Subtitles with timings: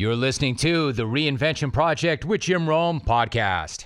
[0.00, 3.84] You're listening to the Reinvention Project with Jim Rome podcast.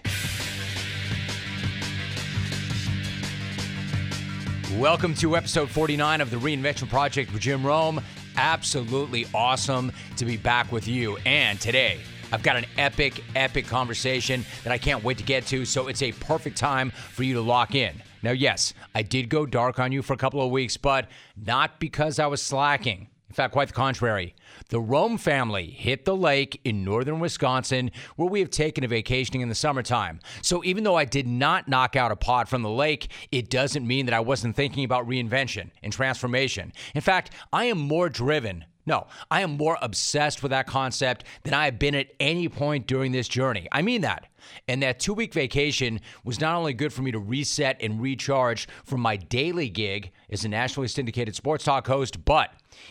[4.78, 8.00] Welcome to episode 49 of the Reinvention Project with Jim Rome.
[8.36, 11.16] Absolutely awesome to be back with you.
[11.26, 11.98] And today,
[12.30, 15.64] I've got an epic, epic conversation that I can't wait to get to.
[15.64, 17.92] So it's a perfect time for you to lock in.
[18.22, 21.80] Now, yes, I did go dark on you for a couple of weeks, but not
[21.80, 23.08] because I was slacking.
[23.34, 24.32] In fact, quite the contrary.
[24.68, 29.40] The Rome family hit the lake in northern Wisconsin, where we have taken a vacationing
[29.40, 30.20] in the summertime.
[30.40, 33.84] So even though I did not knock out a pod from the lake, it doesn't
[33.84, 36.72] mean that I wasn't thinking about reinvention and transformation.
[36.94, 41.54] In fact, I am more driven no, I am more obsessed with that concept than
[41.54, 43.66] I have been at any point during this journey.
[43.72, 44.28] I mean that.
[44.68, 48.68] And that two week vacation was not only good for me to reset and recharge
[48.84, 52.50] from my daily gig as a nationally syndicated sports talk host, but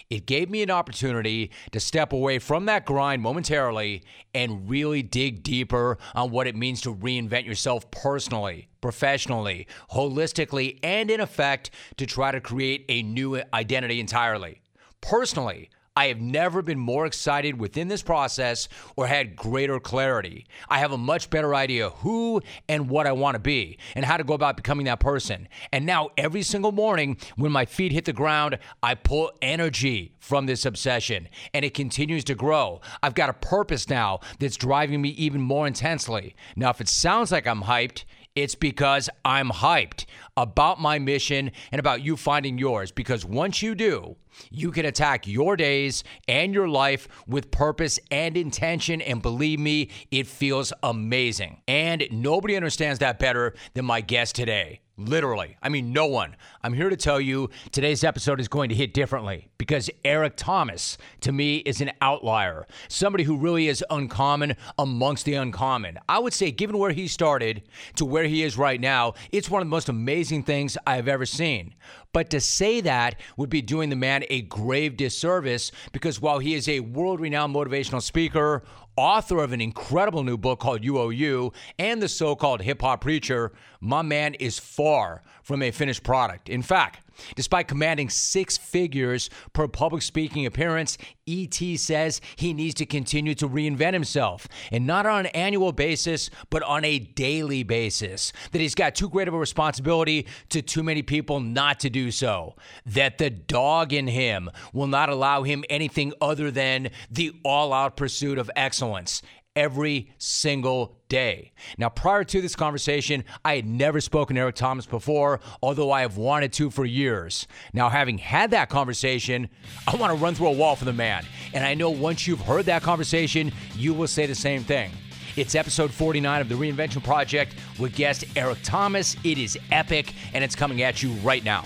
[0.10, 4.04] it gave me an opportunity to step away from that grind momentarily
[4.34, 11.12] and really dig deeper on what it means to reinvent yourself personally, professionally, holistically, and
[11.12, 14.62] in effect to try to create a new identity entirely.
[15.02, 20.48] Personally, I have never been more excited within this process or had greater clarity.
[20.68, 24.18] I have a much better idea who and what I want to be and how
[24.18, 25.48] to go about becoming that person.
[25.72, 30.48] And now, every single morning when my feet hit the ground, I pull energy from
[30.48, 32.82] this obsession and it continues to grow.
[33.04, 36.36] I've got a purpose now that's driving me even more intensely.
[36.56, 41.80] Now, if it sounds like I'm hyped, it's because I'm hyped about my mission and
[41.80, 42.92] about you finding yours.
[42.92, 44.16] Because once you do,
[44.50, 49.02] you can attack your days and your life with purpose and intention.
[49.02, 51.62] And believe me, it feels amazing.
[51.68, 54.83] And nobody understands that better than my guest today.
[54.96, 55.58] Literally.
[55.64, 56.36] I mean, no one.
[56.62, 61.00] I'm here to tell you today's episode is going to hit differently because Eric Thomas,
[61.22, 62.68] to me, is an outlier.
[62.90, 65.98] Somebody who really is uncommon amongst the uncommon.
[66.08, 67.64] I would say, given where he started
[67.96, 71.08] to where he is right now, it's one of the most amazing things I have
[71.08, 71.74] ever seen.
[72.14, 76.54] But to say that would be doing the man a grave disservice because while he
[76.54, 78.64] is a world renowned motivational speaker,
[78.96, 83.52] author of an incredible new book called UOU, and the so called hip hop preacher,
[83.80, 86.50] my man is far from a finished product.
[86.50, 87.03] In fact,
[87.36, 90.98] Despite commanding six figures per public speaking appearance,
[91.28, 96.30] ET says he needs to continue to reinvent himself, and not on an annual basis,
[96.50, 98.34] but on a daily basis.
[98.52, 102.12] That he's got too great of a responsibility to too many people not to do
[102.12, 102.56] so.
[102.86, 107.96] That the dog in him will not allow him anything other than the all out
[107.96, 109.22] pursuit of excellence
[109.56, 111.52] every single day.
[111.78, 116.02] Now, prior to this conversation, I had never spoken to Eric Thomas before, although I
[116.02, 117.48] have wanted to for years.
[117.74, 119.50] Now, having had that conversation,
[119.88, 121.26] I want to run through a wall for the man.
[121.54, 124.92] And I know once you've heard that conversation, you will say the same thing.
[125.36, 129.16] It's episode 49 of the Reinvention Project with guest Eric Thomas.
[129.24, 131.66] It is epic, and it's coming at you right now.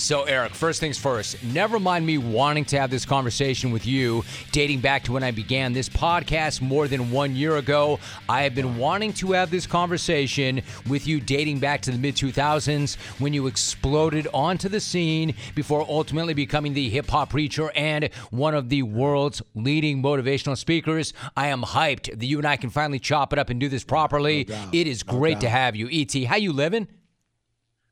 [0.00, 4.24] So, Eric, first things first, never mind me wanting to have this conversation with you
[4.50, 8.00] dating back to when I began this podcast more than one year ago.
[8.26, 12.16] I have been wanting to have this conversation with you dating back to the mid
[12.16, 18.08] 2000s when you exploded onto the scene before ultimately becoming the hip hop preacher and
[18.30, 21.12] one of the world's leading motivational speakers.
[21.36, 23.84] I am hyped that you and I can finally chop it up and do this
[23.84, 24.46] properly.
[24.48, 25.90] No it is great no to have you.
[25.92, 26.88] ET, how you living?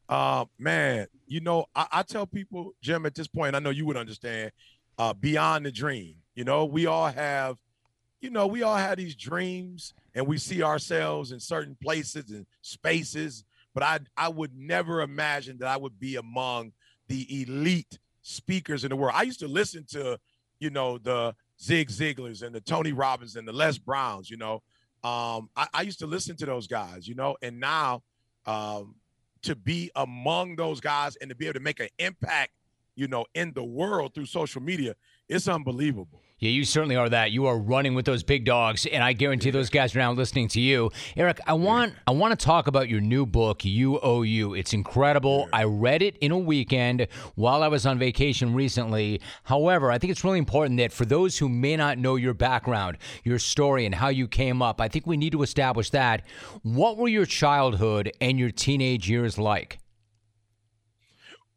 [0.08, 3.86] Uh, man, you know, I, I, tell people, Jim, at this point, I know you
[3.86, 4.50] would understand,
[4.98, 6.16] uh, beyond the dream.
[6.34, 7.58] You know, we all have,
[8.20, 12.46] you know, we all have these dreams and we see ourselves in certain places and
[12.62, 13.44] spaces.
[13.74, 16.72] But I, I would never imagine that I would be among
[17.06, 19.14] the elite speakers in the world.
[19.14, 20.18] I used to listen to,
[20.58, 24.30] you know, the Zig Ziglars and the Tony Robbins and the Les Browns.
[24.30, 24.54] You know,
[25.04, 27.06] um, I, I used to listen to those guys.
[27.06, 28.02] You know, and now
[28.46, 28.94] um,
[29.42, 32.52] to be among those guys and to be able to make an impact,
[32.96, 34.94] you know, in the world through social media,
[35.28, 36.22] it's unbelievable.
[36.40, 37.32] Yeah, you certainly are that.
[37.32, 40.46] You are running with those big dogs, and I guarantee those guys are now listening
[40.48, 40.92] to you.
[41.16, 44.56] Eric, I want I want to talk about your new book, UOU.
[44.56, 45.48] It's incredible.
[45.52, 49.20] I read it in a weekend while I was on vacation recently.
[49.42, 52.98] However, I think it's really important that for those who may not know your background,
[53.24, 56.22] your story, and how you came up, I think we need to establish that.
[56.62, 59.80] What were your childhood and your teenage years like?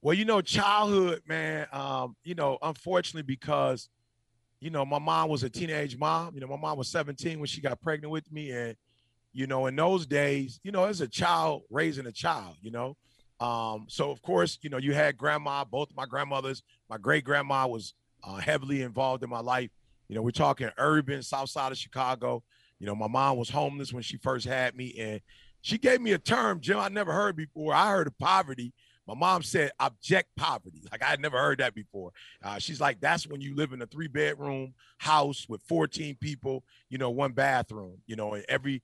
[0.02, 1.68] Well, you know, childhood, man.
[1.72, 3.88] Um, you know, unfortunately, because
[4.62, 6.36] you know, my mom was a teenage mom.
[6.36, 8.52] You know, my mom was 17 when she got pregnant with me.
[8.52, 8.78] And,
[9.34, 12.96] you know, in those days, you know, as a child raising a child, you know.
[13.40, 17.66] Um, so of course, you know, you had grandma, both my grandmothers, my great grandma
[17.66, 19.72] was uh, heavily involved in my life.
[20.08, 22.44] You know, we're talking urban, south side of Chicago.
[22.80, 25.22] You know, my mom was homeless when she first had me, and
[25.62, 27.74] she gave me a term, Jim, I never heard before.
[27.74, 28.74] I heard of poverty.
[29.08, 30.84] My mom said abject poverty.
[30.92, 32.12] Like I had never heard that before.
[32.44, 36.64] Uh, she's like, that's when you live in a three bedroom house with 14 people,
[36.90, 38.82] you know, one bathroom, you know, and every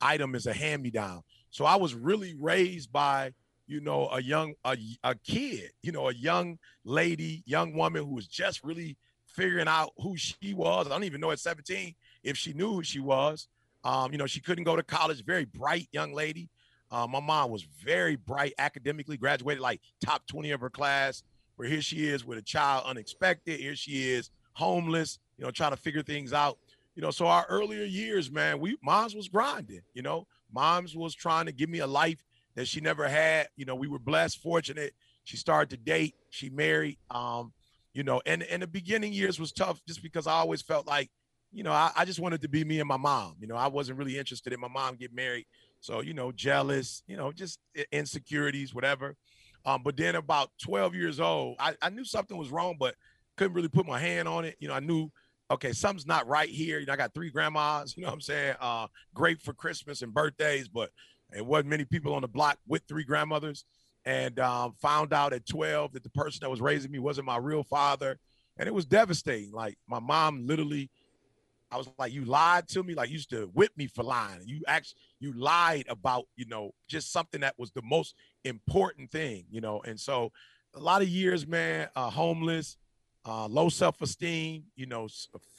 [0.00, 1.22] item is a hand me down.
[1.50, 3.32] So I was really raised by,
[3.66, 8.14] you know, a young, a, a kid, you know, a young lady, young woman who
[8.14, 8.96] was just really
[9.26, 10.86] figuring out who she was.
[10.86, 13.48] I don't even know at 17 if she knew who she was.
[13.82, 15.24] Um, you know, she couldn't go to college.
[15.24, 16.48] Very bright young lady.
[16.90, 21.22] Uh, my mom was very bright academically, graduated like top 20 of her class.
[21.56, 23.60] Where here she is with a child unexpected.
[23.60, 26.58] Here she is homeless, you know, trying to figure things out.
[26.96, 31.14] You know, so our earlier years, man, we moms was grinding, you know, moms was
[31.14, 32.22] trying to give me a life
[32.54, 33.48] that she never had.
[33.56, 34.94] You know, we were blessed, fortunate.
[35.24, 36.98] She started to date, she married.
[37.10, 37.52] Um,
[37.92, 41.10] you know, and and the beginning years was tough just because I always felt like
[41.52, 43.36] you know, I, I, just wanted to be me and my mom.
[43.38, 45.46] You know, I wasn't really interested in my mom get married.
[45.84, 47.58] So, you know, jealous, you know, just
[47.92, 49.16] insecurities, whatever.
[49.66, 52.94] Um, but then about 12 years old, I, I knew something was wrong, but
[53.36, 54.56] couldn't really put my hand on it.
[54.60, 55.10] You know, I knew,
[55.50, 56.78] okay, something's not right here.
[56.78, 58.54] You know, I got three grandmas, you know what I'm saying?
[58.62, 60.88] Uh, great for Christmas and birthdays, but
[61.36, 63.66] it wasn't many people on the block with three grandmothers.
[64.06, 67.36] And um, found out at 12 that the person that was raising me wasn't my
[67.36, 68.18] real father.
[68.56, 69.52] And it was devastating.
[69.52, 70.90] Like my mom literally–
[71.74, 74.42] I was like, you lied to me, like you used to whip me for lying.
[74.44, 79.46] You actually you lied about, you know, just something that was the most important thing,
[79.50, 79.82] you know.
[79.84, 80.30] And so
[80.74, 82.76] a lot of years, man, uh, homeless,
[83.26, 85.08] uh, low self-esteem, you know,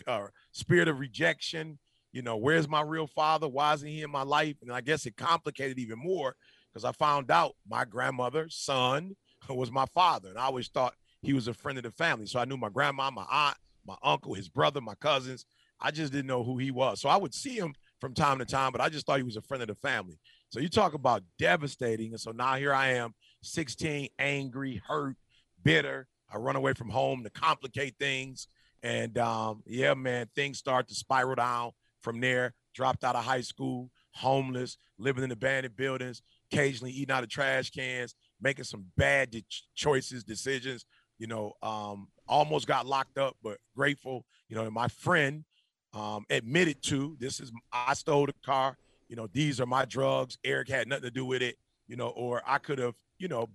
[0.07, 1.79] uh, spirit of rejection,
[2.13, 3.49] you know, where's my real father?
[3.49, 4.55] Why isn't he in my life?
[4.61, 6.37] And I guess it complicated even more
[6.71, 9.17] because I found out my grandmother's son
[9.49, 10.29] was my father.
[10.29, 12.25] And I always thought he was a friend of the family.
[12.25, 15.45] So I knew my grandma, my aunt, my uncle, his brother, my cousins.
[15.85, 16.99] I just didn't know who he was.
[16.99, 19.37] So I would see him from time to time, but I just thought he was
[19.37, 20.17] a friend of the family.
[20.49, 22.09] So you talk about devastating.
[22.09, 25.15] And so now here I am, 16, angry, hurt,
[25.63, 26.07] bitter.
[26.33, 28.47] I run away from home to complicate things.
[28.81, 31.69] And um, yeah, man, things start to spiral down
[32.01, 32.55] from there.
[32.73, 37.69] Dropped out of high school, homeless, living in abandoned buildings, occasionally eating out of trash
[37.69, 39.45] cans, making some bad de-
[39.75, 40.83] choices, decisions.
[41.19, 44.25] You know, um, almost got locked up, but grateful.
[44.49, 45.45] You know, my friend
[45.95, 48.77] um, admitted to this is I stole the car.
[49.07, 50.37] You know, these are my drugs.
[50.43, 51.57] Eric had nothing to do with it.
[51.87, 53.49] You know, or I could have, you know,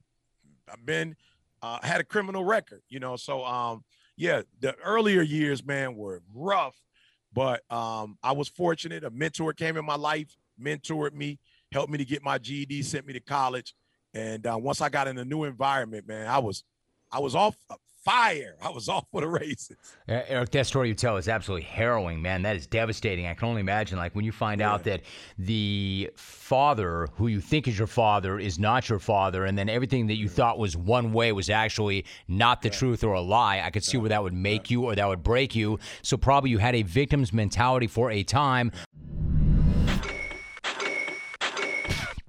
[0.84, 1.16] been
[1.62, 2.80] uh, had a criminal record.
[2.88, 3.84] You know, so um,
[4.16, 6.76] yeah, the earlier years, man, were rough,
[7.32, 9.04] but um, I was fortunate.
[9.04, 11.38] A mentor came in my life, mentored me,
[11.72, 13.74] helped me to get my GED, sent me to college,
[14.14, 16.64] and uh, once I got in a new environment, man, I was
[17.12, 17.56] I was off
[18.04, 18.56] fire.
[18.62, 19.76] I was off for the races.
[20.08, 22.42] Eric, that story you tell is absolutely harrowing, man.
[22.42, 23.26] That is devastating.
[23.26, 24.72] I can only imagine, like, when you find yeah.
[24.72, 25.02] out that
[25.38, 30.06] the father who you think is your father is not your father, and then everything
[30.08, 30.32] that you yeah.
[30.32, 32.74] thought was one way was actually not the yeah.
[32.74, 33.60] truth or a lie.
[33.60, 35.78] I could see where that would make you or that would break you.
[36.02, 38.72] So, probably you had a victim's mentality for a time.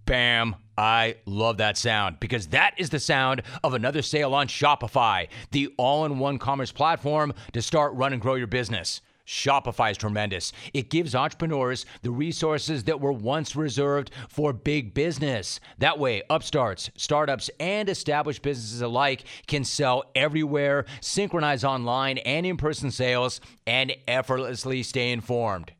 [0.06, 0.56] Bam.
[0.81, 5.72] I love that sound because that is the sound of another sale on Shopify, the
[5.78, 9.00] all in one commerce platform to start, run, and grow your business.
[9.28, 10.52] Shopify is tremendous.
[10.73, 15.59] It gives entrepreneurs the resources that were once reserved for big business.
[15.78, 22.57] That way, upstarts, startups, and established businesses alike can sell everywhere, synchronize online and in
[22.57, 25.73] person sales, and effortlessly stay informed.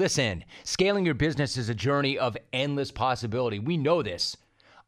[0.00, 3.58] Listen, scaling your business is a journey of endless possibility.
[3.58, 4.34] We know this.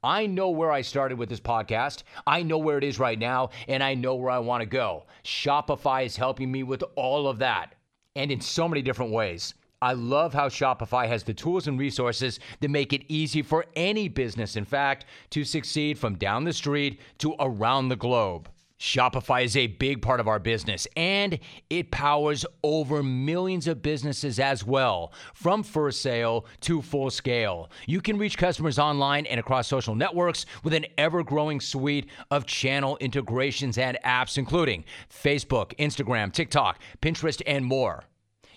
[0.03, 2.03] I know where I started with this podcast.
[2.27, 5.05] I know where it is right now, and I know where I want to go.
[5.23, 7.75] Shopify is helping me with all of that
[8.17, 9.53] and in so many different ways.
[9.83, 14.09] I love how Shopify has the tools and resources that make it easy for any
[14.09, 18.49] business, in fact, to succeed from down the street to around the globe.
[18.83, 21.39] Shopify is a big part of our business and
[21.71, 27.71] it powers over millions of businesses as well, from first sale to full scale.
[27.87, 32.45] You can reach customers online and across social networks with an ever growing suite of
[32.45, 38.03] channel integrations and apps, including Facebook, Instagram, TikTok, Pinterest, and more.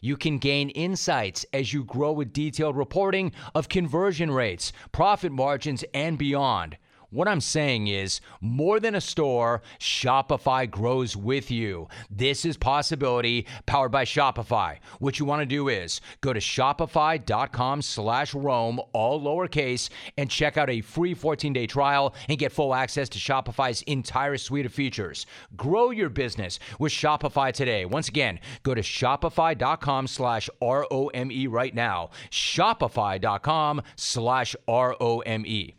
[0.02, 5.86] You can gain insights as you grow with detailed reporting of conversion rates, profit margins,
[5.94, 6.78] and beyond.
[7.16, 11.88] What I'm saying is, more than a store, Shopify grows with you.
[12.12, 14.80] This is possibility powered by Shopify.
[15.00, 20.58] What you want to do is go to shopify.com slash Rome, all lowercase, and check
[20.58, 25.26] out a free 14-day trial and get full access to Shopify's entire suite of features.
[25.56, 27.86] Grow your business with Shopify today.
[27.86, 32.10] Once again, go to shopify.com slash R-O-M-E right now.
[32.30, 35.76] Shopify.com slash R-O-M-E.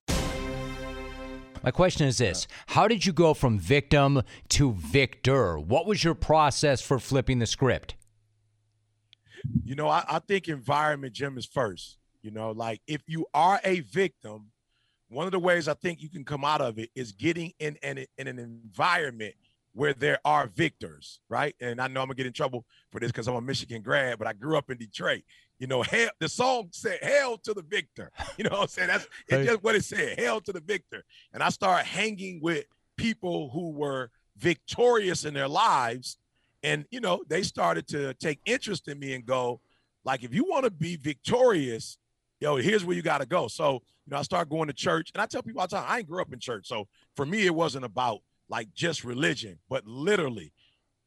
[1.67, 5.59] My question is this How did you go from victim to victor?
[5.59, 7.97] What was your process for flipping the script?
[9.65, 11.99] You know, I, I think environment, Jim, is first.
[12.23, 14.53] You know, like if you are a victim,
[15.09, 17.77] one of the ways I think you can come out of it is getting in,
[17.83, 19.35] in, in an environment
[19.73, 21.55] where there are victors, right?
[21.61, 24.19] And I know I'm gonna get in trouble for this because I'm a Michigan grad,
[24.19, 25.23] but I grew up in Detroit.
[25.59, 28.89] You know, hell, the song said "Hail to the Victor." You know what I'm saying?
[28.89, 30.19] That's it's just what it said.
[30.19, 35.49] "Hail to the Victor." And I started hanging with people who were victorious in their
[35.49, 36.19] lives,
[36.63, 39.61] and you know, they started to take interest in me and go,
[40.05, 41.99] like, if you want to be victorious,
[42.41, 43.49] yo, here's where you got to go.
[43.49, 45.87] So, you know, I started going to church, and I tell people all the time,
[45.89, 49.59] I ain't grew up in church, so for me, it wasn't about like just religion,
[49.69, 50.53] but literally,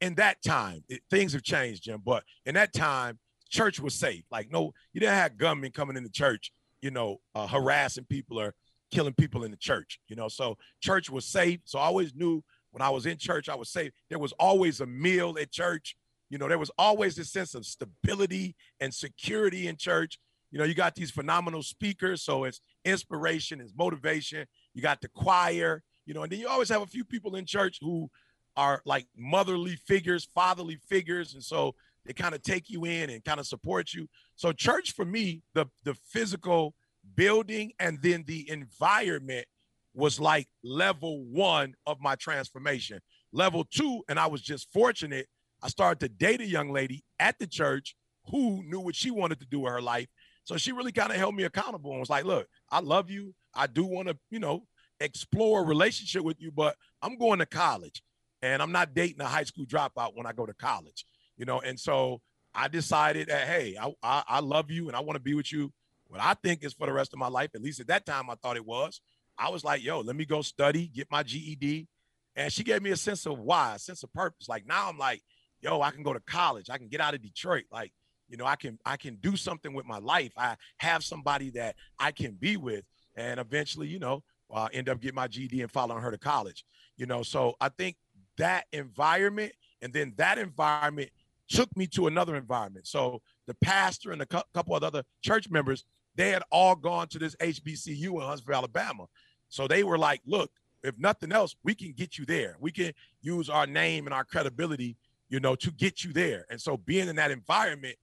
[0.00, 2.02] in that time, it, things have changed, Jim.
[2.04, 3.18] But in that time
[3.50, 4.24] church was safe.
[4.30, 8.54] Like, no, you didn't have gunmen coming into church, you know, uh, harassing people or
[8.90, 10.28] killing people in the church, you know.
[10.28, 11.60] So church was safe.
[11.64, 13.92] So I always knew when I was in church, I was safe.
[14.08, 15.96] There was always a meal at church.
[16.28, 20.18] You know, there was always this sense of stability and security in church.
[20.52, 24.46] You know, you got these phenomenal speakers, so it's inspiration, it's motivation.
[24.74, 27.46] You got the choir, you know, and then you always have a few people in
[27.46, 28.10] church who
[28.56, 31.74] are like motherly figures, fatherly figures, and so
[32.06, 34.08] they kind of take you in and kind of support you.
[34.36, 36.74] So church for me, the the physical
[37.14, 39.46] building and then the environment
[39.94, 43.00] was like level one of my transformation.
[43.32, 45.26] Level two, and I was just fortunate.
[45.62, 47.94] I started to date a young lady at the church
[48.26, 50.08] who knew what she wanted to do with her life.
[50.44, 53.34] So she really kind of held me accountable and was like, look, I love you.
[53.54, 54.64] I do want to, you know,
[55.00, 58.02] explore a relationship with you, but I'm going to college
[58.42, 61.04] and I'm not dating a high school dropout when I go to college
[61.40, 61.60] you know.
[61.60, 62.20] And so
[62.54, 65.50] I decided that hey, I, I, I love you and I want to be with
[65.50, 65.72] you.
[66.06, 67.50] What I think is for the rest of my life.
[67.54, 69.00] At least at that time, I thought it was.
[69.38, 71.88] I was like, yo, let me go study, get my GED,
[72.36, 74.48] and she gave me a sense of why, a sense of purpose.
[74.48, 75.22] Like now, I'm like,
[75.62, 77.92] yo, I can go to college, I can get out of Detroit, like
[78.28, 80.32] you know, I can I can do something with my life.
[80.36, 82.84] I have somebody that I can be with,
[83.16, 86.64] and eventually, you know, uh, end up getting my GED and following her to college.
[86.96, 87.96] You know, so I think
[88.36, 91.10] that environment, and then that environment
[91.50, 92.86] took me to another environment.
[92.86, 97.18] So the pastor and a couple of other church members, they had all gone to
[97.18, 99.06] this HBCU in Huntsville, Alabama.
[99.48, 100.50] So they were like, look,
[100.82, 102.56] if nothing else, we can get you there.
[102.60, 104.96] We can use our name and our credibility,
[105.28, 106.46] you know, to get you there.
[106.50, 107.96] And so being in that environment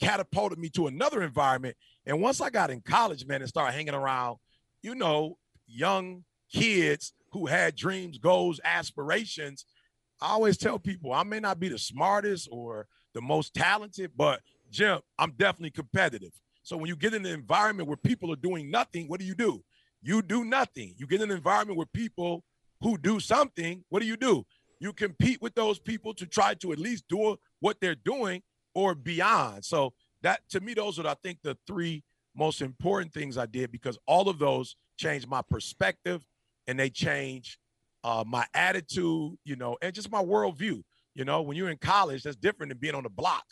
[0.00, 1.76] catapulted me to another environment.
[2.06, 4.38] And once I got in college, man, and started hanging around,
[4.82, 5.36] you know,
[5.66, 9.64] young kids who had dreams, goals, aspirations,
[10.20, 14.40] I always tell people I may not be the smartest or the most talented, but
[14.70, 16.32] Jim, I'm definitely competitive.
[16.62, 19.34] So when you get in an environment where people are doing nothing, what do you
[19.34, 19.62] do?
[20.02, 20.94] You do nothing.
[20.96, 22.42] You get in an environment where people
[22.80, 24.44] who do something, what do you do?
[24.80, 28.42] You compete with those people to try to at least do what they're doing
[28.74, 29.64] or beyond.
[29.64, 29.92] So
[30.22, 32.02] that to me, those are I think the three
[32.36, 36.24] most important things I did because all of those changed my perspective
[36.66, 37.58] and they change
[38.04, 40.82] uh, my attitude, you know, and just my worldview.
[41.14, 43.44] You know, when you're in college, that's different than being on the block.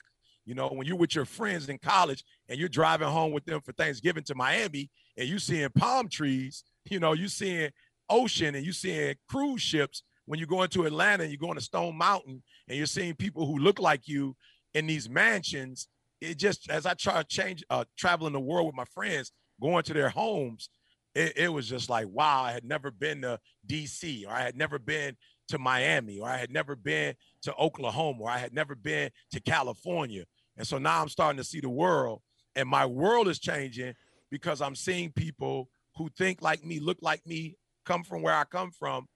[0.45, 3.61] You know, when you're with your friends in college and you're driving home with them
[3.63, 7.71] for Thanksgiving to Miami and you're seeing palm trees, you know, you're seeing
[8.11, 10.03] ocean and you're seeing cruise ships.
[10.27, 13.47] When you go into Atlanta and you're going to Stone Mountain and you're seeing people
[13.47, 14.37] who look like you
[14.75, 15.89] in these mansions,
[16.21, 19.85] it just as I try to change, uh, traveling the world with my friends, going
[19.85, 20.69] to their homes,
[21.15, 24.57] it, it was just like, wow, I had never been to DC or I had
[24.57, 25.17] never been
[25.49, 29.41] to Miami or I had never been to Oklahoma or I had never been to
[29.41, 30.25] California.
[30.57, 32.23] And so now I'm starting to see the world
[32.57, 33.95] and my world is changing
[34.31, 38.45] because I'm seeing people who think like me, look like me, come from where I
[38.45, 39.07] come from,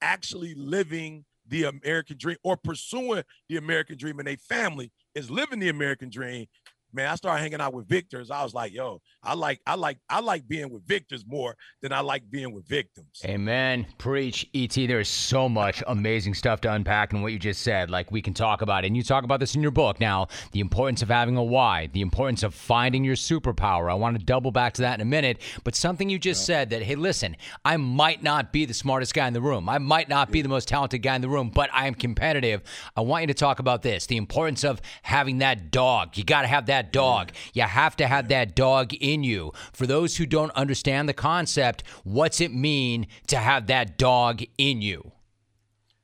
[0.00, 5.58] actually living the American dream or pursuing the American dream and a family is living
[5.58, 6.46] the American dream
[6.92, 8.30] man, I started hanging out with victors.
[8.30, 11.92] I was like, yo, I like, I like, I like being with victors more than
[11.92, 13.22] I like being with victims.
[13.24, 13.86] Amen.
[13.98, 14.74] Preach, ET.
[14.74, 17.90] There's so much amazing stuff to unpack in what you just said.
[17.90, 18.88] Like we can talk about it.
[18.88, 21.88] And you talk about this in your book now, the importance of having a why,
[21.92, 23.90] the importance of finding your superpower.
[23.90, 25.40] I want to double back to that in a minute.
[25.64, 26.54] But something you just yeah.
[26.54, 29.68] said that, hey, listen, I might not be the smartest guy in the room.
[29.68, 32.62] I might not be the most talented guy in the room, but I am competitive.
[32.96, 36.16] I want you to talk about this, the importance of having that dog.
[36.16, 37.32] You got to have that that dog.
[37.54, 39.52] You have to have that dog in you.
[39.72, 44.82] For those who don't understand the concept, what's it mean to have that dog in
[44.82, 45.12] you?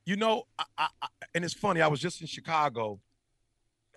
[0.05, 1.81] You know, I, I, and it's funny.
[1.81, 2.99] I was just in Chicago.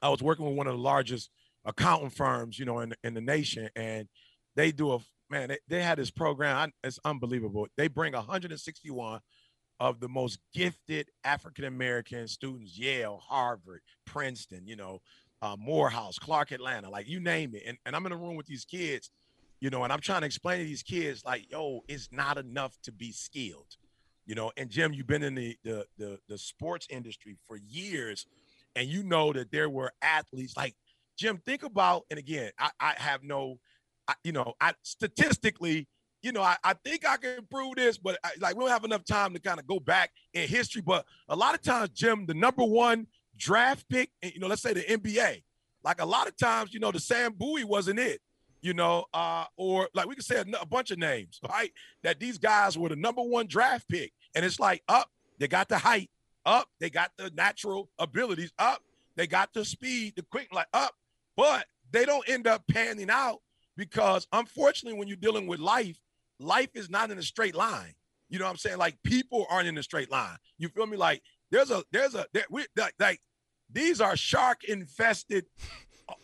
[0.02, 1.30] I was working with one of the largest
[1.64, 4.08] accounting firms, you know, in in the nation, and
[4.56, 4.98] they do a
[5.30, 5.48] man.
[5.48, 6.72] They, they had this program.
[6.82, 7.68] It's unbelievable.
[7.76, 9.20] They bring 161
[9.80, 15.00] of the most gifted African American students, Yale, Harvard, Princeton, you know,
[15.42, 17.64] uh, Morehouse, Clark Atlanta, like you name it.
[17.66, 19.11] And, and I'm in a room with these kids,
[19.61, 22.78] you know, and I'm trying to explain to these kids, like, yo, it's not enough
[22.84, 23.76] to be skilled,
[24.25, 24.52] you know.
[24.56, 28.26] And Jim, you've been in the the the, the sports industry for years,
[28.76, 30.75] and you know that there were athletes like
[31.18, 31.42] Jim.
[31.44, 33.58] Think about, and again, I, I have no,
[34.08, 35.88] I, you know, I statistically,
[36.22, 38.84] you know, I, I think I can prove this, but I, like we don't have
[38.84, 40.82] enough time to kind of go back in history.
[40.82, 43.06] But a lot of times, Jim, the number one
[43.42, 45.42] draft pick, and you know, let's say the NBA,
[45.82, 48.20] like a lot of times, you know, the Sam Bowie wasn't it,
[48.61, 51.72] you know, uh, or like we could say a, a bunch of names, right?
[52.04, 54.12] That these guys were the number one draft pick.
[54.34, 56.08] And it's like up, they got the height,
[56.46, 58.80] up, they got the natural abilities, up,
[59.16, 60.94] they got the speed, the quick, like up,
[61.37, 63.40] but they don't end up panning out
[63.76, 65.99] because unfortunately, when you're dealing with life,
[66.38, 67.92] life is not in a straight line.
[68.28, 68.78] You know what I'm saying?
[68.78, 70.37] Like people aren't in a straight line.
[70.58, 70.96] You feel me?
[70.96, 73.20] Like there's a there's a there, we, like, like
[73.73, 75.47] these are shark infested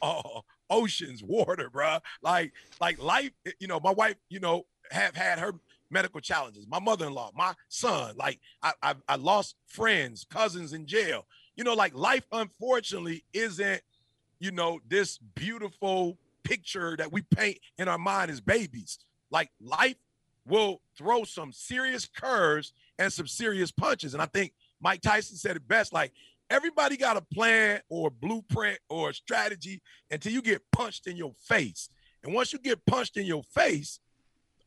[0.02, 0.40] uh,
[0.70, 1.98] oceans, water, bro.
[2.22, 3.32] Like like life.
[3.58, 4.16] You know, my wife.
[4.28, 5.52] You know, have had her
[5.90, 6.66] medical challenges.
[6.68, 8.14] My mother-in-law, my son.
[8.16, 11.26] Like I I, I lost friends, cousins in jail.
[11.56, 13.82] You know, like life unfortunately isn't
[14.38, 18.98] you know this beautiful picture that we paint in our mind as babies.
[19.30, 19.96] Like life
[20.46, 24.14] will throw some serious curves and some serious punches.
[24.14, 26.12] And I think Mike Tyson said it best like
[26.50, 31.16] everybody got a plan or a blueprint or a strategy until you get punched in
[31.16, 31.88] your face.
[32.24, 34.00] And once you get punched in your face,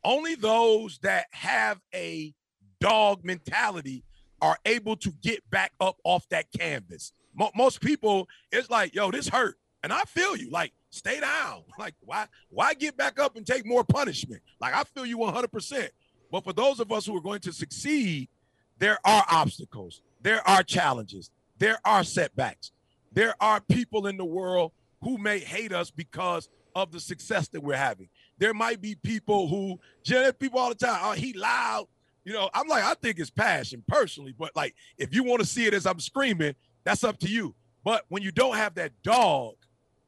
[0.04, 2.34] only those that have a
[2.80, 4.04] dog mentality
[4.42, 7.14] are able to get back up off that canvas.
[7.56, 9.56] most people, it's like, yo, this hurt.
[9.84, 10.50] And I feel you.
[10.50, 11.64] Like, stay down.
[11.80, 14.42] Like, why, why get back up and take more punishment?
[14.60, 15.90] Like, I feel you 100%.
[16.32, 18.30] But for those of us who are going to succeed,
[18.78, 21.30] there are obstacles, there are challenges,
[21.62, 22.72] there are setbacks.
[23.14, 24.72] There are people in the world
[25.04, 28.10] who may hate us because of the success that we're having.
[28.40, 31.86] There might be people who, just people all the time, oh, he loud.
[32.26, 35.46] You know, I'm like, I think it's passion personally, but like, if you want to
[35.46, 37.54] see it as I'm screaming, that's up to you.
[37.84, 39.54] But when you don't have that dog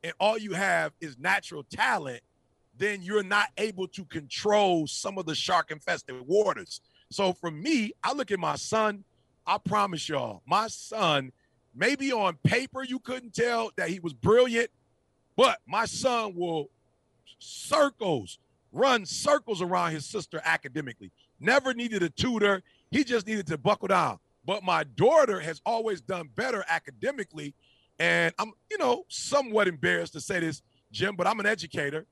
[0.04, 2.22] and all you have is natural talent,
[2.80, 6.82] then you're not able to control some of the shark infested waters.
[7.12, 9.04] So for me, I look at my son.
[9.46, 11.32] I promise y'all, my son,
[11.76, 14.70] maybe on paper you couldn't tell that he was brilliant,
[15.36, 16.70] but my son will
[17.40, 18.40] circles,
[18.72, 21.12] run circles around his sister academically.
[21.40, 22.62] Never needed a tutor.
[22.92, 24.20] He just needed to buckle down.
[24.46, 27.54] But my daughter has always done better academically.
[28.00, 32.06] And I'm, you know, somewhat embarrassed to say this, Jim, but I'm an educator.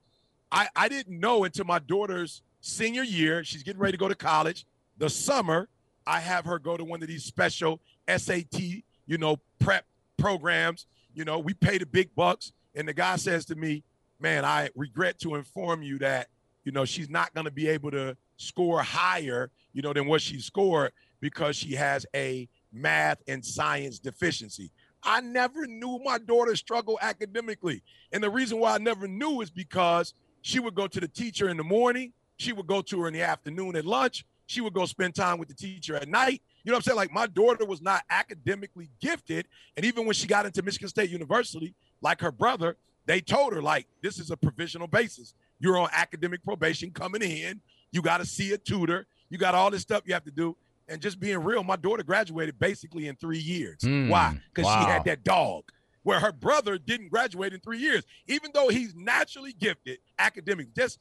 [0.52, 4.15] I, I didn't know until my daughter's senior year, she's getting ready to go to
[4.15, 4.65] college
[5.02, 5.67] the summer,
[6.06, 9.86] I have her go to one of these special SAT, you know, prep
[10.17, 10.86] programs.
[11.13, 12.54] You know, we pay the big bucks.
[12.76, 13.84] And the guy says to me,
[14.21, 16.30] man, I regret to inform you that,
[16.63, 20.21] you know, she's not going to be able to score higher, you know, than what
[20.21, 24.71] she scored because she has a math and science deficiency.
[25.04, 27.84] I never knew my daughter struggled academically.
[28.13, 31.50] And the reason why I never knew is because she would go to the teacher
[31.50, 34.74] in the morning, she would go to her in the afternoon at lunch, she would
[34.74, 36.41] go spend time with the teacher at night.
[36.63, 36.97] You know what I'm saying?
[36.97, 39.47] Like my daughter was not academically gifted.
[39.76, 43.62] And even when she got into Michigan State University, like her brother, they told her,
[43.62, 45.34] like, this is a provisional basis.
[45.60, 47.62] You're on academic probation coming in.
[47.91, 49.08] You got to see a tutor.
[49.30, 50.56] You got all this stuff you have to do.
[50.88, 53.80] And just being real, my daughter graduated basically in three years.
[53.80, 54.38] Mm, Why?
[54.54, 54.82] Because wow.
[54.82, 55.63] she had that dog.
[56.04, 61.00] Where her brother didn't graduate in three years, even though he's naturally gifted academic, just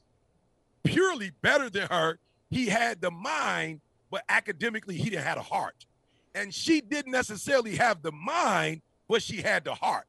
[0.83, 2.19] purely better than her
[2.51, 3.79] he had the mind,
[4.11, 5.85] but academically he didn't have a heart.
[6.35, 10.05] And she didn't necessarily have the mind, but she had the heart.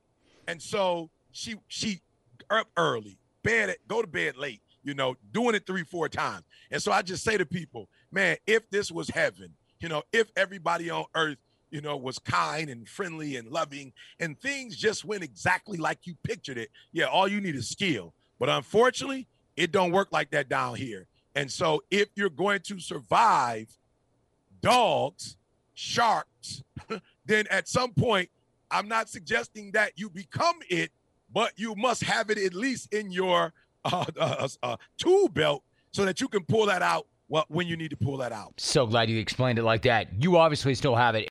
[0.46, 2.00] And so she she
[2.50, 6.44] up early, bed go to bed late, you know, doing it three, four times.
[6.70, 10.30] And so I just say to people, man, if this was heaven, you know, if
[10.36, 11.38] everybody on earth,
[11.70, 16.14] you know, was kind and friendly and loving and things just went exactly like you
[16.22, 18.12] pictured it, yeah, all you need is skill.
[18.38, 21.06] But unfortunately, it don't work like that down here.
[21.34, 23.68] And so if you're going to survive
[24.62, 25.36] dogs,
[25.74, 26.62] sharks,
[27.26, 28.30] then at some point,
[28.70, 30.90] I'm not suggesting that you become it,
[31.32, 33.52] but you must have it at least in your
[33.84, 37.06] uh, uh, uh, tool belt so that you can pull that out
[37.48, 38.52] when you need to pull that out.
[38.58, 40.08] So glad you explained it like that.
[40.22, 41.28] You obviously still have it.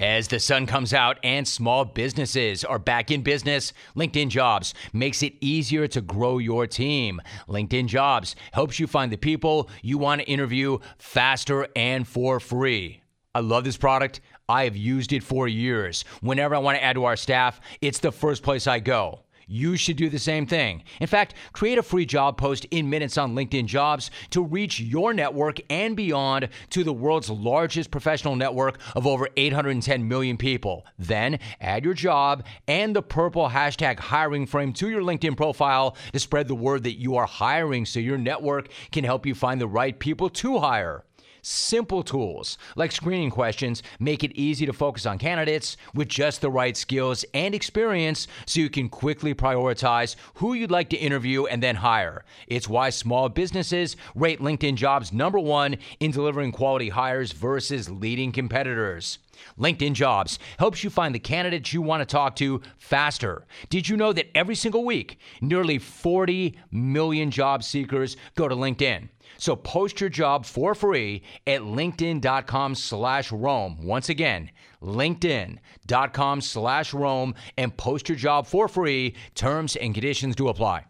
[0.00, 5.22] As the sun comes out and small businesses are back in business, LinkedIn Jobs makes
[5.22, 7.20] it easier to grow your team.
[7.48, 13.02] LinkedIn Jobs helps you find the people you want to interview faster and for free.
[13.34, 14.22] I love this product.
[14.48, 16.06] I have used it for years.
[16.22, 19.76] Whenever I want to add to our staff, it's the first place I go you
[19.76, 20.84] should do the same thing.
[21.00, 25.12] In fact, create a free job post in minutes on LinkedIn Jobs to reach your
[25.12, 30.86] network and beyond to the world's largest professional network of over 810 million people.
[30.98, 36.20] Then add your job and the purple hashtag hiring frame to your LinkedIn profile to
[36.20, 39.66] spread the word that you are hiring so your network can help you find the
[39.66, 41.04] right people to hire.
[41.42, 46.50] Simple tools like screening questions make it easy to focus on candidates with just the
[46.50, 51.62] right skills and experience so you can quickly prioritize who you'd like to interview and
[51.62, 52.24] then hire.
[52.46, 58.32] It's why small businesses rate LinkedIn jobs number one in delivering quality hires versus leading
[58.32, 59.18] competitors.
[59.58, 63.46] LinkedIn Jobs helps you find the candidates you want to talk to faster.
[63.68, 69.08] Did you know that every single week, nearly 40 million job seekers go to LinkedIn?
[69.40, 73.78] So post your job for free at linkedin.com slash Rome.
[73.82, 74.50] Once again,
[74.82, 79.14] linkedin.com slash Rome and post your job for free.
[79.34, 80.84] Terms and conditions do apply.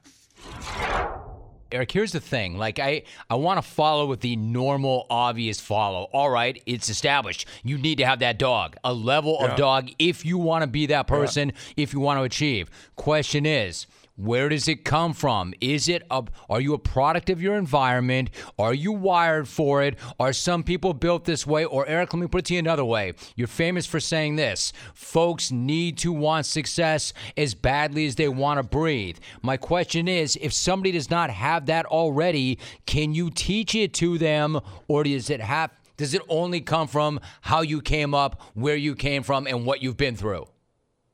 [1.72, 2.58] Eric, here's the thing.
[2.58, 6.08] Like I, I want to follow with the normal, obvious follow.
[6.12, 7.46] All right, it's established.
[7.62, 9.46] You need to have that dog, a level yeah.
[9.46, 11.82] of dog, if you want to be that person, yeah.
[11.84, 12.68] if you want to achieve.
[12.96, 13.86] Question is,
[14.20, 15.54] where does it come from?
[15.61, 18.30] Is it a are you a product of your environment?
[18.59, 19.96] Are you wired for it?
[20.18, 21.64] Are some people built this way?
[21.64, 23.14] Or Eric, let me put it to you another way.
[23.35, 24.72] You're famous for saying this.
[24.94, 29.18] Folks need to want success as badly as they want to breathe.
[29.42, 34.18] My question is, if somebody does not have that already, can you teach it to
[34.18, 38.76] them or does it have does it only come from how you came up, where
[38.76, 40.46] you came from, and what you've been through?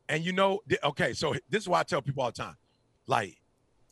[0.09, 2.57] And you know, okay, so this is why I tell people all the time
[3.07, 3.37] like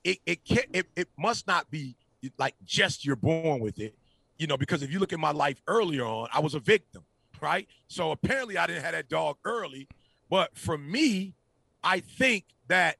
[0.03, 1.97] it it can't it, it must not be
[2.39, 3.95] like just you're born with it,
[4.39, 7.05] you know, because if you look at my life earlier on, I was a victim,
[7.41, 7.69] right?
[7.89, 9.89] So apparently I didn't have that dog early.
[10.31, 11.35] But for me,
[11.83, 12.97] I think that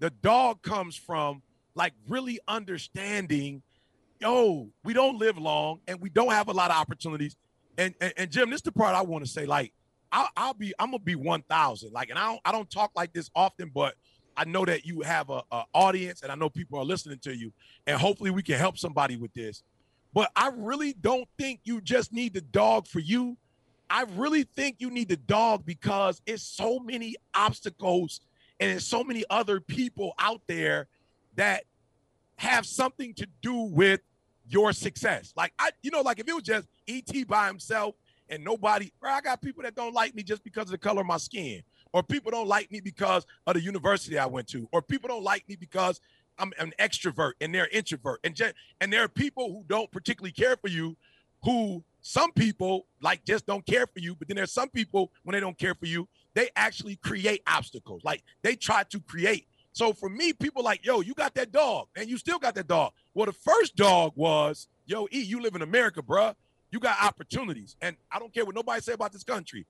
[0.00, 1.42] the dog comes from
[1.74, 3.62] like really understanding,
[4.20, 7.36] yo, we don't live long and we don't have a lot of opportunities.
[7.78, 9.46] And and, and Jim, this is the part I want to say.
[9.46, 9.72] Like,
[10.10, 11.92] I'll, I'll be, I'm gonna be one thousand.
[11.92, 13.94] Like, and I don't, I don't talk like this often, but
[14.36, 17.34] I know that you have a, a, audience and I know people are listening to
[17.34, 17.52] you
[17.86, 19.62] and hopefully we can help somebody with this.
[20.12, 23.36] But I really don't think you just need the dog for you.
[23.88, 28.20] I really think you need the dog because it's so many obstacles
[28.60, 30.88] and there's so many other people out there
[31.36, 31.64] that
[32.36, 34.00] have something to do with
[34.48, 35.32] your success.
[35.36, 37.94] Like I, you know, like if it was just ET by himself
[38.28, 41.00] and nobody, bro, I got people that don't like me just because of the color
[41.00, 44.68] of my skin or people don't like me because of the university I went to,
[44.72, 46.00] or people don't like me because
[46.38, 48.20] I'm an extrovert and they're introvert.
[48.24, 50.96] And just, and there are people who don't particularly care for you,
[51.44, 54.14] who some people like just don't care for you.
[54.14, 58.04] But then there's some people when they don't care for you, they actually create obstacles.
[58.04, 59.46] Like they try to create.
[59.72, 62.66] So for me, people like, yo, you got that dog, and you still got that
[62.66, 62.92] dog.
[63.12, 66.34] Well, the first dog was, yo, E, you live in America, bruh.
[66.70, 67.76] You got opportunities.
[67.82, 69.66] And I don't care what nobody say about this country.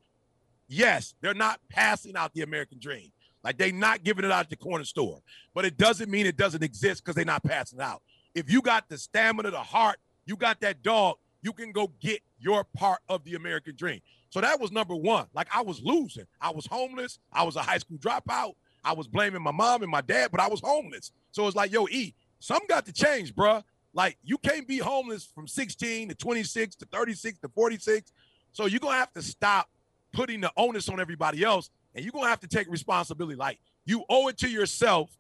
[0.69, 3.13] Yes, they're not passing out the American dream.
[3.45, 5.21] Like they're not giving it out at the corner store.
[5.55, 8.03] But it doesn't mean it doesn't exist because they're not passing out.
[8.35, 12.21] If you got the stamina, the heart, you got that dog, you can go get
[12.41, 14.01] your part of the American dream.
[14.31, 15.27] So that was number one.
[15.33, 16.27] Like I was losing.
[16.41, 17.21] I was homeless.
[17.33, 18.55] I was a high school dropout.
[18.85, 21.13] I was blaming my mom and my dad, but I was homeless.
[21.31, 23.63] So it's like, yo, E, some got to change, bruh.
[23.95, 28.13] Like you can't be homeless from 16 to 26 to 36 to 46.
[28.53, 29.69] So you're gonna have to stop
[30.17, 33.37] putting the onus on everybody else, and you're gonna have to take responsibility.
[33.37, 35.11] Like you owe it to yourself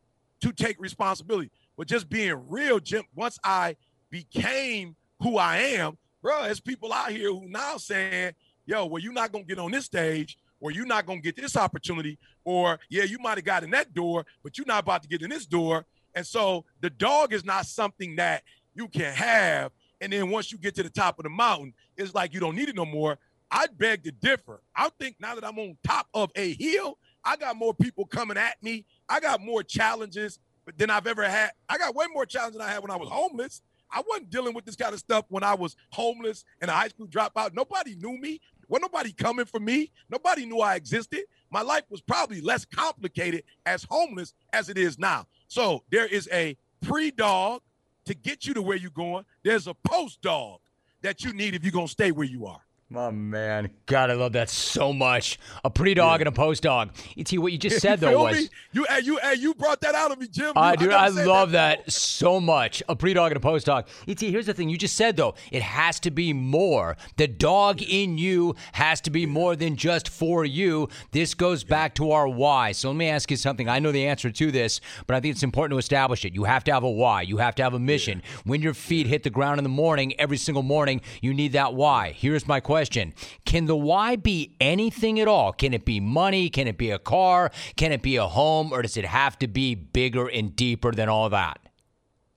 [0.41, 1.51] to take responsibility.
[1.77, 3.77] But just being real, Jim, once I
[4.11, 8.33] became who I am, bro, there's people out here who now saying,
[8.65, 11.59] yo, well, you're not gonna get on this stage or you're not gonna get this
[11.59, 15.09] opportunity, or yeah, you might have got in that door, but you're not about to
[15.09, 15.85] get in this door.
[16.15, 18.43] And so the dog is not something that
[18.75, 19.73] you can have.
[20.01, 22.57] And then once you get to the top of the mountain, it's like you don't
[22.57, 23.19] need it no more.
[23.51, 24.61] I'd beg to differ.
[24.75, 28.37] I think now that I'm on top of a hill, I got more people coming
[28.37, 28.85] at me.
[29.09, 30.39] I got more challenges
[30.77, 31.53] than I've ever had.
[31.69, 33.63] I got way more challenges than I had when I was homeless.
[33.91, 36.89] I wasn't dealing with this kind of stuff when I was homeless and a high
[36.89, 37.55] school dropout.
[37.55, 38.41] Nobody knew me.
[38.69, 39.93] Wasn't nobody coming for me.
[40.11, 41.23] Nobody knew I existed.
[41.51, 45.27] My life was probably less complicated as homeless as it is now.
[45.47, 47.63] So there is a pre-dog
[48.07, 49.25] to get you to where you're going.
[49.45, 50.61] There's a post-dog
[51.03, 52.66] that you need if you're gonna stay where you are.
[52.89, 55.41] My man, God, I love that so much.
[55.65, 56.27] A pre-dog yeah.
[56.27, 56.91] and a post-dog.
[57.19, 58.49] ET, what you just said though was me?
[58.71, 60.53] you, you, you brought that out of me, Jim.
[60.55, 62.85] Uh, dude, I, I love that, that so much.
[62.89, 63.89] A pre-dog and a post-dog.
[64.07, 66.97] ET, here's the thing: you just said though, it has to be more.
[67.17, 70.89] The dog in you has to be more than just for you.
[71.11, 72.71] This goes back to our why.
[72.71, 73.69] So let me ask you something.
[73.69, 76.35] I know the answer to this, but I think it's important to establish it.
[76.35, 77.23] You have to have a why.
[77.23, 78.23] You have to have a mission.
[78.45, 81.75] When your feet hit the ground in the morning, every single morning, you need that
[81.75, 82.13] why.
[82.13, 83.15] Here's my question question
[83.47, 85.51] Can the why be anything at all?
[85.51, 86.51] Can it be money?
[86.51, 87.51] Can it be a car?
[87.77, 88.71] Can it be a home?
[88.71, 91.59] Or does it have to be bigger and deeper than all that?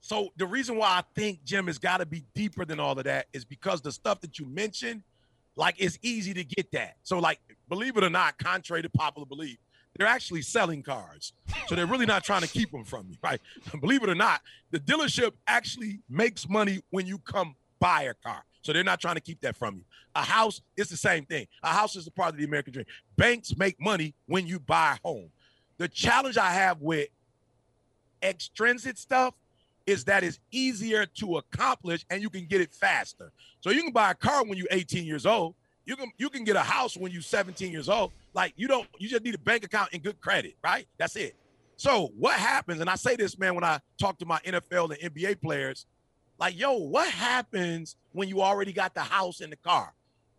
[0.00, 3.04] So the reason why I think Jim has got to be deeper than all of
[3.04, 5.02] that is because the stuff that you mentioned,
[5.56, 6.96] like it's easy to get that.
[7.02, 9.58] So like, believe it or not, contrary to popular belief,
[9.98, 11.34] they're actually selling cars.
[11.68, 13.42] So they're really not trying to keep them from you, right?
[13.78, 18.42] believe it or not, the dealership actually makes money when you come buy a car.
[18.62, 19.84] So they're not trying to keep that from you.
[20.14, 21.46] A house is the same thing.
[21.62, 22.86] A house is a part of the American dream.
[23.16, 25.30] Banks make money when you buy a home.
[25.78, 27.08] The challenge I have with
[28.22, 29.34] extrinsic stuff
[29.86, 33.32] is that it's easier to accomplish and you can get it faster.
[33.60, 35.54] So you can buy a car when you're 18 years old.
[35.86, 38.12] You can you can get a house when you're 17 years old.
[38.34, 40.86] Like you don't you just need a bank account and good credit, right?
[40.98, 41.34] That's it.
[41.76, 45.14] So what happens, and I say this, man, when I talk to my NFL and
[45.14, 45.86] NBA players,
[46.40, 49.92] like, yo, what happens when you already got the house and the car?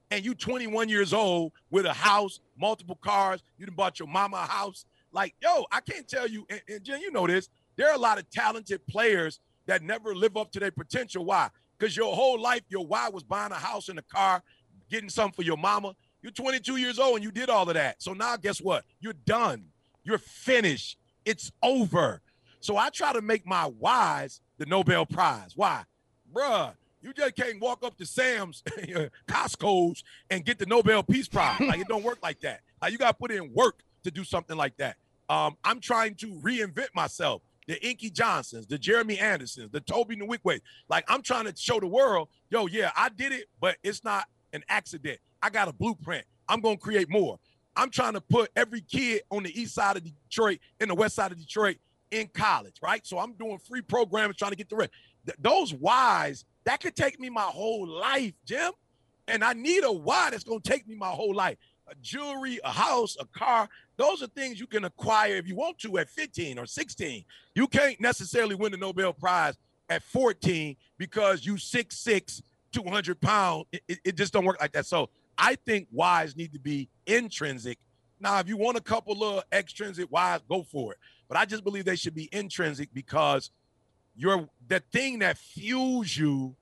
[0.09, 4.37] And you 21 years old with a house, multiple cars, you done bought your mama
[4.37, 4.85] a house.
[5.13, 7.99] Like, yo, I can't tell you, and, and Jim, you know this, there are a
[7.99, 11.23] lot of talented players that never live up to their potential.
[11.23, 11.49] Why?
[11.77, 14.41] Because your whole life, your why was buying a house and a car,
[14.89, 15.95] getting something for your mama.
[16.23, 18.01] You're 22 years old and you did all of that.
[18.01, 18.85] So now guess what?
[18.99, 19.65] You're done.
[20.03, 20.97] You're finished.
[21.25, 22.21] It's over.
[22.59, 25.53] So I try to make my whys the Nobel Prize.
[25.55, 25.83] Why?
[26.33, 28.63] Bruh, you just can't walk up to Sam's,
[29.27, 31.59] Costco's, and get the Nobel Peace Prize.
[31.59, 32.61] like it don't work like that.
[32.81, 34.97] Like you got to put in work to do something like that.
[35.29, 37.41] Um, I'm trying to reinvent myself.
[37.67, 40.59] The Inky Johnsons, the Jeremy Andersons, the Tobe Nwigwe.
[40.89, 44.25] Like I'm trying to show the world, yo, yeah, I did it, but it's not
[44.51, 45.19] an accident.
[45.41, 46.25] I got a blueprint.
[46.49, 47.39] I'm gonna create more.
[47.75, 51.15] I'm trying to put every kid on the east side of Detroit and the west
[51.15, 51.77] side of Detroit
[52.09, 53.05] in college, right?
[53.07, 54.91] So I'm doing free programs trying to get the rest
[55.25, 58.71] th- those whys that could take me my whole life, Jim.
[59.27, 61.57] And I need a why that's gonna take me my whole life.
[61.87, 63.67] A jewelry, a house, a car.
[63.97, 67.25] Those are things you can acquire if you want to at 15 or 16.
[67.55, 69.57] You can't necessarily win the Nobel Prize
[69.89, 73.65] at 14 because you six six, 200 pounds.
[73.71, 74.85] It, it just don't work like that.
[74.85, 77.77] So I think whys need to be intrinsic.
[78.19, 80.99] Now, if you want a couple of extrinsic whys, go for it.
[81.27, 83.49] But I just believe they should be intrinsic because
[84.15, 86.55] your the thing that fuels you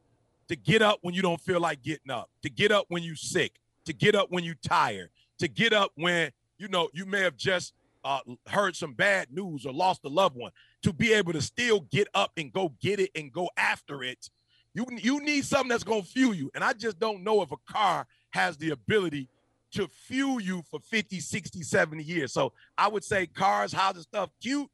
[0.48, 3.16] to get up when you don't feel like getting up, to get up when you're
[3.16, 3.54] sick,
[3.86, 7.38] to get up when you're tired, to get up when you know you may have
[7.38, 11.42] just uh, heard some bad news or lost a loved one, to be able to
[11.42, 14.30] still get up and go get it and go after it.
[14.74, 17.58] You you need something that's gonna fuel you, and I just don't know if a
[17.72, 19.28] car has the ability
[19.72, 22.34] to fuel you for 50, 60, 70 years.
[22.34, 24.70] So I would say cars, houses, stuff, cute,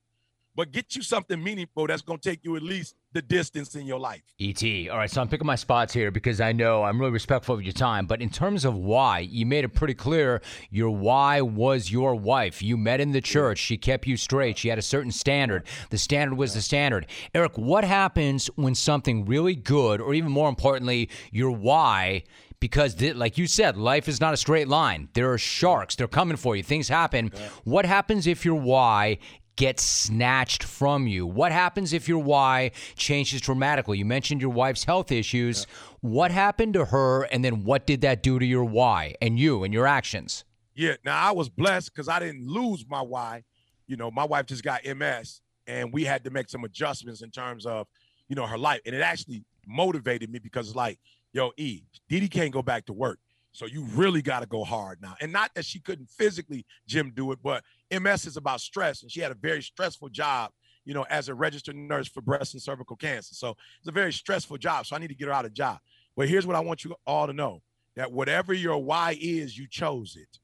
[0.56, 3.86] but get you something meaningful that's going to take you at least the distance in
[3.86, 4.22] your life.
[4.39, 4.63] ET.
[4.89, 7.63] All right, so I'm picking my spots here because I know I'm really respectful of
[7.63, 8.08] your time.
[8.08, 12.62] But in terms of why, you made it pretty clear your why was your wife.
[12.62, 13.58] You met in the church.
[13.58, 14.58] She kept you straight.
[14.58, 15.65] She had a certain standard.
[15.89, 17.08] The standard was the standard.
[17.34, 22.24] Eric, what happens when something really good, or even more importantly, your why
[22.60, 26.38] because like you said life is not a straight line there are sharks they're coming
[26.38, 27.30] for you things happen
[27.65, 29.18] what happens if your why
[29.56, 31.26] gets snatched from you.
[31.26, 33.98] What happens if your why changes dramatically?
[33.98, 35.68] You mentioned your wife's health issues.
[35.68, 35.76] Yeah.
[36.02, 39.63] What happened to her, and then what did that do to your why and you
[39.63, 40.44] and your actions?
[40.76, 43.44] Yeah, now I was blessed because I didn't lose my why.
[43.88, 47.32] You know, my wife just got MS, and we had to make some adjustments in
[47.32, 47.88] terms of,
[48.28, 51.00] you know, her life, and it actually motivated me because it's like,
[51.32, 53.20] yo, E, Didi can't go back to work.
[53.56, 55.15] So you really got to go hard now.
[55.22, 59.02] And not that she couldn't physically, Jim, do it, but MS is about stress.
[59.02, 60.52] And she had a very stressful job,
[60.84, 63.34] you know, as a registered nurse for breast and cervical cancer.
[63.34, 64.86] So it's a very stressful job.
[64.86, 65.80] So I need to get her out of job.
[66.18, 67.62] But here's what I want you all to know
[67.96, 70.39] that whatever your why is, you chose it.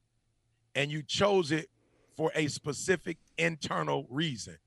[0.74, 1.67] And you chose it
[2.15, 4.58] for a specific internal reason.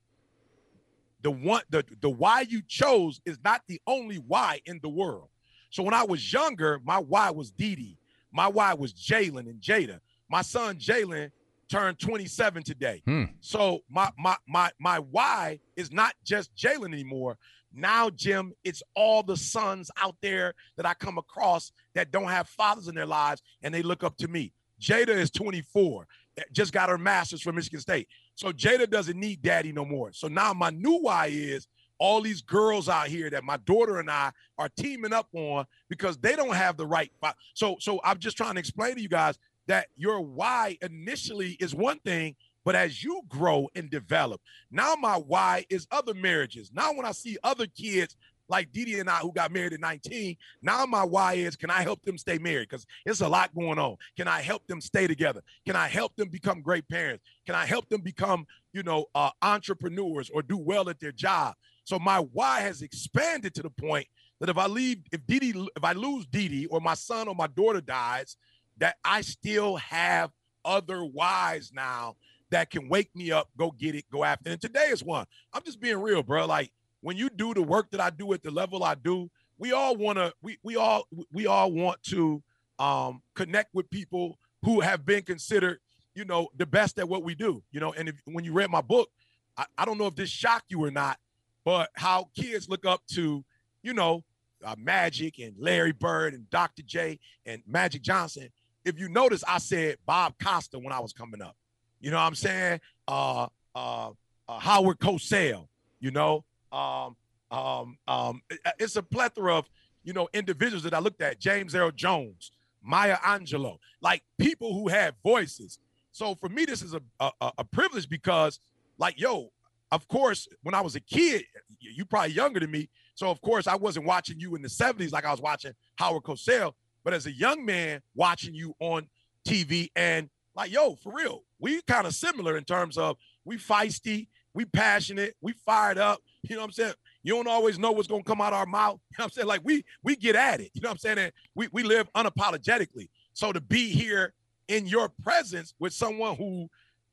[1.23, 5.29] The one the, the why you chose is not the only why in the world.
[5.71, 7.97] So when I was younger, my why was Dee Dee.
[8.35, 10.01] My why was Jalen and Jada.
[10.29, 11.31] My son Jalen
[11.71, 13.01] turned 27 today.
[13.05, 13.23] Hmm.
[13.39, 17.37] So my my my my why is not just Jalen anymore.
[17.73, 22.49] Now, Jim, it's all the sons out there that I come across that don't have
[22.49, 24.51] fathers in their lives and they look up to me.
[24.81, 26.05] Jada is 24,
[26.51, 28.07] just got her master's from Michigan State.
[28.35, 30.11] So Jada doesn't need daddy no more.
[30.11, 31.67] So now my new why is
[31.99, 36.17] all these girls out here that my daughter and I are teaming up on because
[36.17, 37.11] they don't have the right.
[37.53, 41.73] So, so I'm just trying to explain to you guys that your why initially is
[41.73, 46.71] one thing, but as you grow and develop, now my why is other marriages.
[46.73, 48.15] Now when I see other kids
[48.47, 51.81] like Didi and I who got married at 19, now my why is can I
[51.81, 52.69] help them stay married?
[52.69, 53.95] Because it's a lot going on.
[54.17, 55.41] Can I help them stay together?
[55.65, 57.23] Can I help them become great parents?
[57.45, 61.55] Can I help them become, you know, uh, entrepreneurs or do well at their job?
[61.85, 64.07] So my why has expanded to the point
[64.39, 67.47] that if I leave, if Didi, if I lose Didi or my son or my
[67.47, 68.35] daughter dies,
[68.77, 70.31] that I still have
[70.65, 72.15] other whys now
[72.49, 74.49] that can wake me up, go get it, go after.
[74.49, 75.25] And today is one.
[75.53, 76.45] I'm just being real, bro.
[76.45, 76.71] Like
[77.01, 79.95] when you do the work that I do at the level I do, we all
[79.95, 82.43] want to, we we all we all want to
[82.79, 85.79] um, connect with people who have been considered,
[86.13, 87.63] you know, the best at what we do.
[87.71, 89.09] You know, and if, when you read my book,
[89.55, 91.17] I, I don't know if this shocked you or not,
[91.65, 93.43] but how kids look up to,
[93.81, 94.23] you know,
[94.63, 96.83] uh, Magic and Larry Bird and Dr.
[96.83, 98.49] J and Magic Johnson.
[98.85, 101.57] If you notice, I said Bob Costas when I was coming up.
[101.99, 102.79] You know what I'm saying?
[103.07, 104.11] Uh, uh,
[104.47, 105.67] uh Howard Cosell,
[105.99, 106.45] you know.
[106.71, 107.15] Um,
[107.51, 108.41] um, um,
[108.79, 109.69] it's a plethora of,
[110.03, 111.39] you know, individuals that I looked at.
[111.39, 112.51] James Earl Jones,
[112.83, 115.79] Maya Angelou, like people who had voices.
[116.11, 118.59] So for me, this is a, a, a privilege because,
[118.97, 119.51] like, yo,
[119.91, 121.43] of course, when I was a kid,
[121.79, 122.89] you probably younger than me.
[123.13, 126.23] So of course, I wasn't watching you in the 70s like I was watching Howard
[126.23, 126.73] Cosell.
[127.03, 129.07] But as a young man watching you on
[129.47, 134.27] TV and like, yo, for real, we kind of similar in terms of we feisty,
[134.53, 136.19] we passionate, we fired up.
[136.43, 136.93] You know what I'm saying?
[137.23, 138.99] You don't always know what's gonna come out our mouth.
[139.11, 139.47] You know what I'm saying?
[139.47, 140.71] Like we we get at it.
[140.73, 141.17] You know what I'm saying?
[141.19, 143.09] And we we live unapologetically.
[143.33, 144.33] So to be here
[144.67, 146.69] in your presence with someone who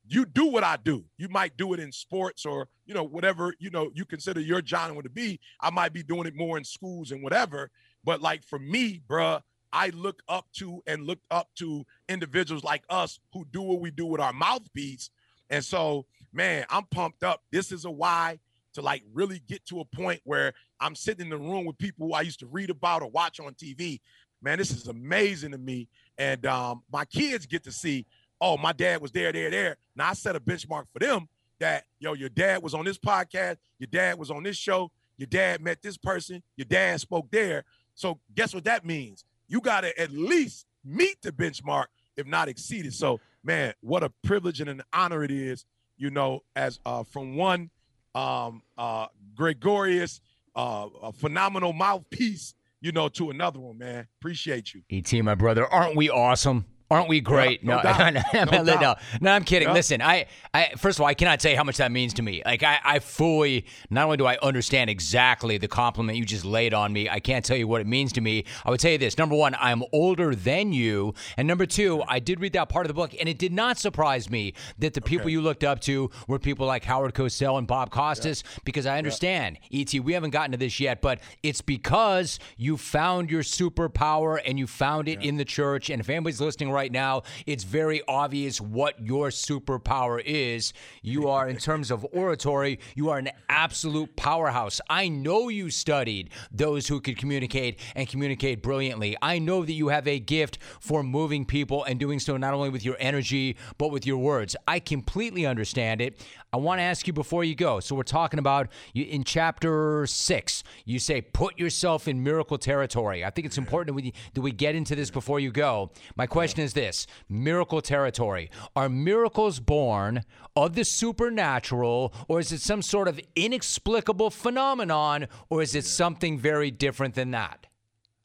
[0.06, 1.04] you do what I do.
[1.16, 4.62] You might do it in sports or, you know, whatever, you know, you consider your
[4.64, 5.38] genre to be.
[5.60, 7.70] I might be doing it more in schools and whatever.
[8.04, 9.40] But like for me, bruh,
[9.72, 13.90] I look up to and look up to individuals like us who do what we
[13.90, 15.10] do with our mouthpiece.
[15.50, 17.42] And so, man, I'm pumped up.
[17.50, 18.38] This is a why
[18.74, 22.14] to like really get to a point where I'm sitting in the room with people
[22.14, 24.00] I used to read about or watch on TV.
[24.42, 25.88] Man, this is amazing to me.
[26.18, 28.06] And um, my kids get to see
[28.42, 29.76] oh, my dad was there, there, there.
[29.94, 31.28] Now I set a benchmark for them
[31.60, 35.28] that, yo, your dad was on this podcast, your dad was on this show, your
[35.28, 37.64] dad met this person, your dad spoke there.
[37.94, 39.24] So guess what that means?
[39.46, 42.94] You got to at least meet the benchmark, if not exceed it.
[42.94, 45.64] So, man, what a privilege and an honor it is,
[45.96, 47.70] you know, as uh, from one
[48.16, 50.20] um, uh, gregarious,
[50.56, 54.08] uh, a phenomenal mouthpiece, you know, to another one, man.
[54.20, 54.82] Appreciate you.
[54.90, 55.64] ET, my brother.
[55.66, 56.64] Aren't we awesome?
[56.92, 57.64] Aren't we great?
[57.64, 59.72] no, no, no, no, no, no, I'm kidding.
[59.72, 62.42] Listen, I, I, first of all, I cannot say how much that means to me.
[62.44, 66.74] Like, I, I fully, not only do I understand exactly the compliment you just laid
[66.74, 68.44] on me, I can't tell you what it means to me.
[68.64, 72.18] I would tell you this: number one, I'm older than you, and number two, I
[72.18, 75.00] did read that part of the book, and it did not surprise me that the
[75.00, 75.32] people okay.
[75.32, 78.58] you looked up to were people like Howard Cosell and Bob Costas, yeah.
[78.64, 79.82] because I understand, yeah.
[79.82, 84.58] Et, we haven't gotten to this yet, but it's because you found your superpower and
[84.58, 85.28] you found it yeah.
[85.28, 85.90] in the church.
[85.90, 90.72] And if anybody's listening right right now, it's very obvious what your superpower is.
[91.00, 94.80] You are, in terms of oratory, you are an absolute powerhouse.
[94.90, 99.16] I know you studied those who could communicate and communicate brilliantly.
[99.22, 102.68] I know that you have a gift for moving people and doing so not only
[102.68, 104.56] with your energy, but with your words.
[104.66, 106.20] I completely understand it.
[106.52, 107.80] I want to ask you before you go.
[107.80, 113.24] So, we're talking about you, in chapter six, you say, put yourself in miracle territory.
[113.24, 115.90] I think it's important that we, that we get into this before you go.
[116.16, 118.50] My question is this miracle territory.
[118.76, 125.62] Are miracles born of the supernatural, or is it some sort of inexplicable phenomenon, or
[125.62, 127.66] is it something very different than that?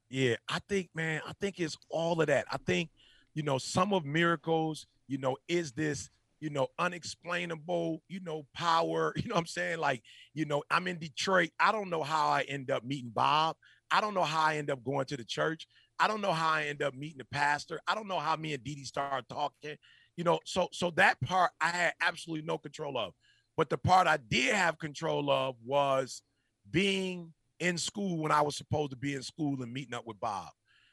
[0.09, 2.45] Yeah, I think, man, I think it's all of that.
[2.51, 2.89] I think
[3.37, 6.09] you know, some of miracles, you know, is this,
[6.39, 9.13] you know, unexplainable, you know, power.
[9.27, 9.79] You know I'm saying?
[9.79, 11.49] Like, you know, I'm in Detroit.
[11.59, 13.55] I don't know how I end up meeting Bob.
[13.91, 15.67] I don't know how I end up going to the church.
[15.99, 17.79] I don't know how I end up meeting the pastor.
[17.87, 19.75] I don't know how me and Didi started talking.
[20.15, 23.13] You know, so so that part I had absolutely no control of.
[23.55, 26.21] But the part I did have control of was
[26.69, 30.19] being in school when I was supposed to be in school and meeting up with
[30.19, 30.49] Bob.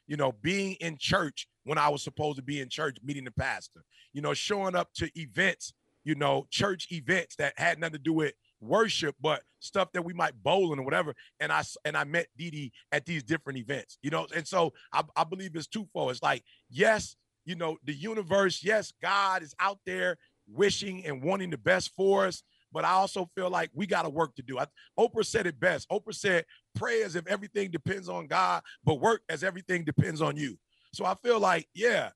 [0.07, 3.31] You know, being in church when I was supposed to be in church meeting the
[3.33, 3.85] pastor.
[4.13, 5.73] You know, showing up to events,
[6.05, 10.13] you know, church events that had nothing to do with worship, but stuff that we
[10.13, 11.15] might bowling or whatever.
[11.41, 14.27] And I and I met Didi at these different events, you know.
[14.35, 16.13] And so I, I believe it's twofold.
[16.13, 21.51] It's like, yes, you know, the universe, yes, God is out there wishing and wanting
[21.51, 22.43] the best for us.
[22.73, 24.59] But I also feel like we got a work to do.
[24.59, 24.67] I,
[24.99, 25.89] Oprah said it best.
[25.91, 26.45] Oprah said,
[26.75, 30.59] pray as if everything depends on God, but work as everything depends on you.
[30.95, 32.11] So I feel like, yeah,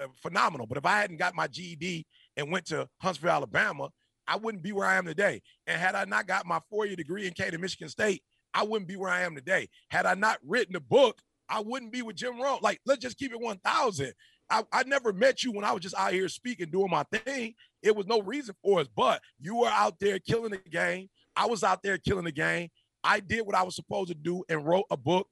[0.00, 0.66] uh, phenomenal.
[0.66, 2.06] But if I hadn't got my GED
[2.36, 3.90] and went to Huntsville, Alabama,
[4.26, 5.42] I wouldn't be where I am today.
[5.66, 8.22] And had I not got my four-year degree in Cato, Michigan State,
[8.52, 9.68] I wouldn't be where I am today.
[9.90, 12.60] Had I not written a book, I wouldn't be with Jim Rome.
[12.62, 14.12] Like, let's just keep it 1,000.
[14.50, 17.54] I, I never met you when I was just out here speaking, doing my thing.
[17.82, 21.08] It was no reason for us, but you were out there killing the game.
[21.36, 22.68] I was out there killing the game.
[23.02, 25.28] I did what I was supposed to do and wrote a book,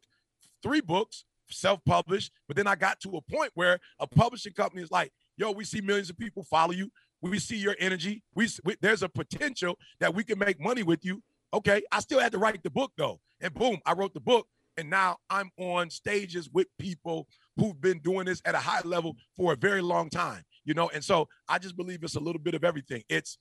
[0.63, 2.33] three books, self-published.
[2.49, 5.65] But then I got to a point where a publishing company is like, yo, we
[5.65, 6.91] see millions of people follow you.
[7.21, 8.23] We see your energy.
[8.35, 11.23] We, we, there's a potential that we can make money with you.
[11.55, 14.47] Okay, I still had to write the book though, and boom, I wrote the book,
[14.79, 19.17] and now I'm on stages with people who've been doing this at a high level
[19.37, 20.43] for a very long time.
[20.65, 23.03] You know, and so I just believe it's a little bit of everything.
[23.09, 23.37] It's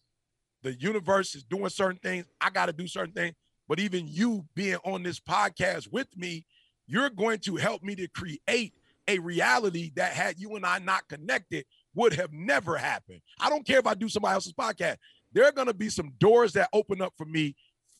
[0.62, 2.26] the universe is doing certain things.
[2.40, 3.36] I got to do certain things.
[3.68, 6.46] But even you being on this podcast with me,
[6.92, 8.74] you're going to help me to create
[9.08, 11.66] a reality that had you and I not connected
[11.96, 13.22] would have never happened.
[13.40, 14.98] I don't care if I do somebody else's podcast.
[15.32, 17.56] There are going to be some doors that open up for me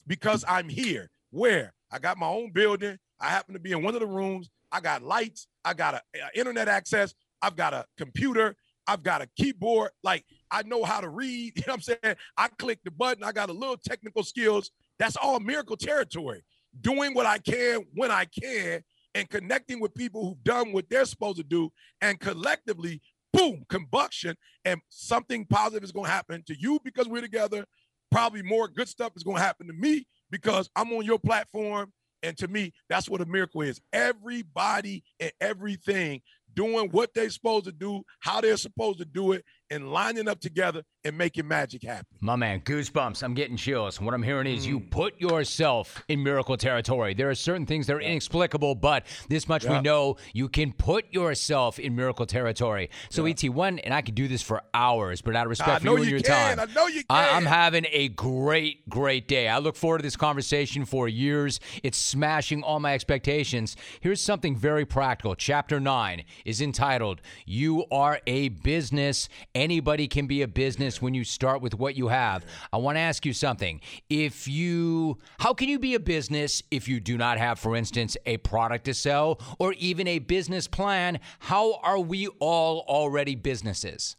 [0.08, 1.10] because I'm here.
[1.30, 2.98] Where I got my own building.
[3.18, 4.50] I happen to be in one of the rooms.
[4.70, 5.48] I got lights.
[5.64, 7.14] I got a, a internet access.
[7.42, 8.58] I've got a computer.
[8.88, 9.92] I've got a keyboard.
[10.04, 11.54] Like I know how to read.
[11.56, 12.16] You know what I'm saying?
[12.36, 13.24] I click the button.
[13.24, 14.72] I got a little technical skills.
[15.00, 16.44] That's all miracle territory.
[16.80, 21.06] Doing what I can when I can and connecting with people who've done what they're
[21.06, 23.02] supposed to do and collectively
[23.34, 27.66] boom, combustion, and something positive is going to happen to you because we're together.
[28.10, 31.94] Probably more good stuff is going to happen to me because I'm on your platform.
[32.24, 33.82] And to me, that's what a miracle is.
[33.92, 36.22] Everybody and everything
[36.54, 40.40] doing what they're supposed to do, how they're supposed to do it, and lining up
[40.40, 42.06] together and making magic happen.
[42.20, 43.24] My man, goosebumps.
[43.24, 44.00] I'm getting chills.
[44.00, 44.70] What I'm hearing is mm.
[44.70, 47.14] you put yourself in miracle territory.
[47.14, 49.78] There are certain things that are inexplicable, but this much yeah.
[49.78, 52.90] we know you can put yourself in miracle territory.
[53.10, 53.34] So, yeah.
[53.34, 56.12] ET1, and I could do this for hours, but out of respect for you and
[56.12, 56.58] your can.
[56.58, 57.06] time, I know you can.
[57.10, 59.48] I, I'm having a great, great day.
[59.48, 61.62] I look forward to this conversation for years.
[61.82, 63.78] It's smashing all my expectations.
[64.02, 65.34] Here's something very practical.
[65.34, 69.30] Chapter 9 is entitled, You Are a Business
[69.62, 72.44] anybody can be a business when you start with what you have.
[72.74, 73.80] I want to ask you something.
[74.10, 78.18] If you, how can you be a business if you do not have, for instance,
[78.26, 81.20] a product to sell or even a business plan?
[81.40, 84.16] How are we all already businesses?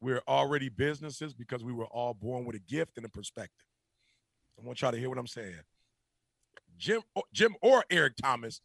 [0.00, 3.64] We're already businesses because we were all born with a gift and a perspective.
[4.60, 5.54] I want y'all to hear what I'm saying.
[6.76, 7.00] Jim,
[7.32, 8.60] Jim or Eric Thomas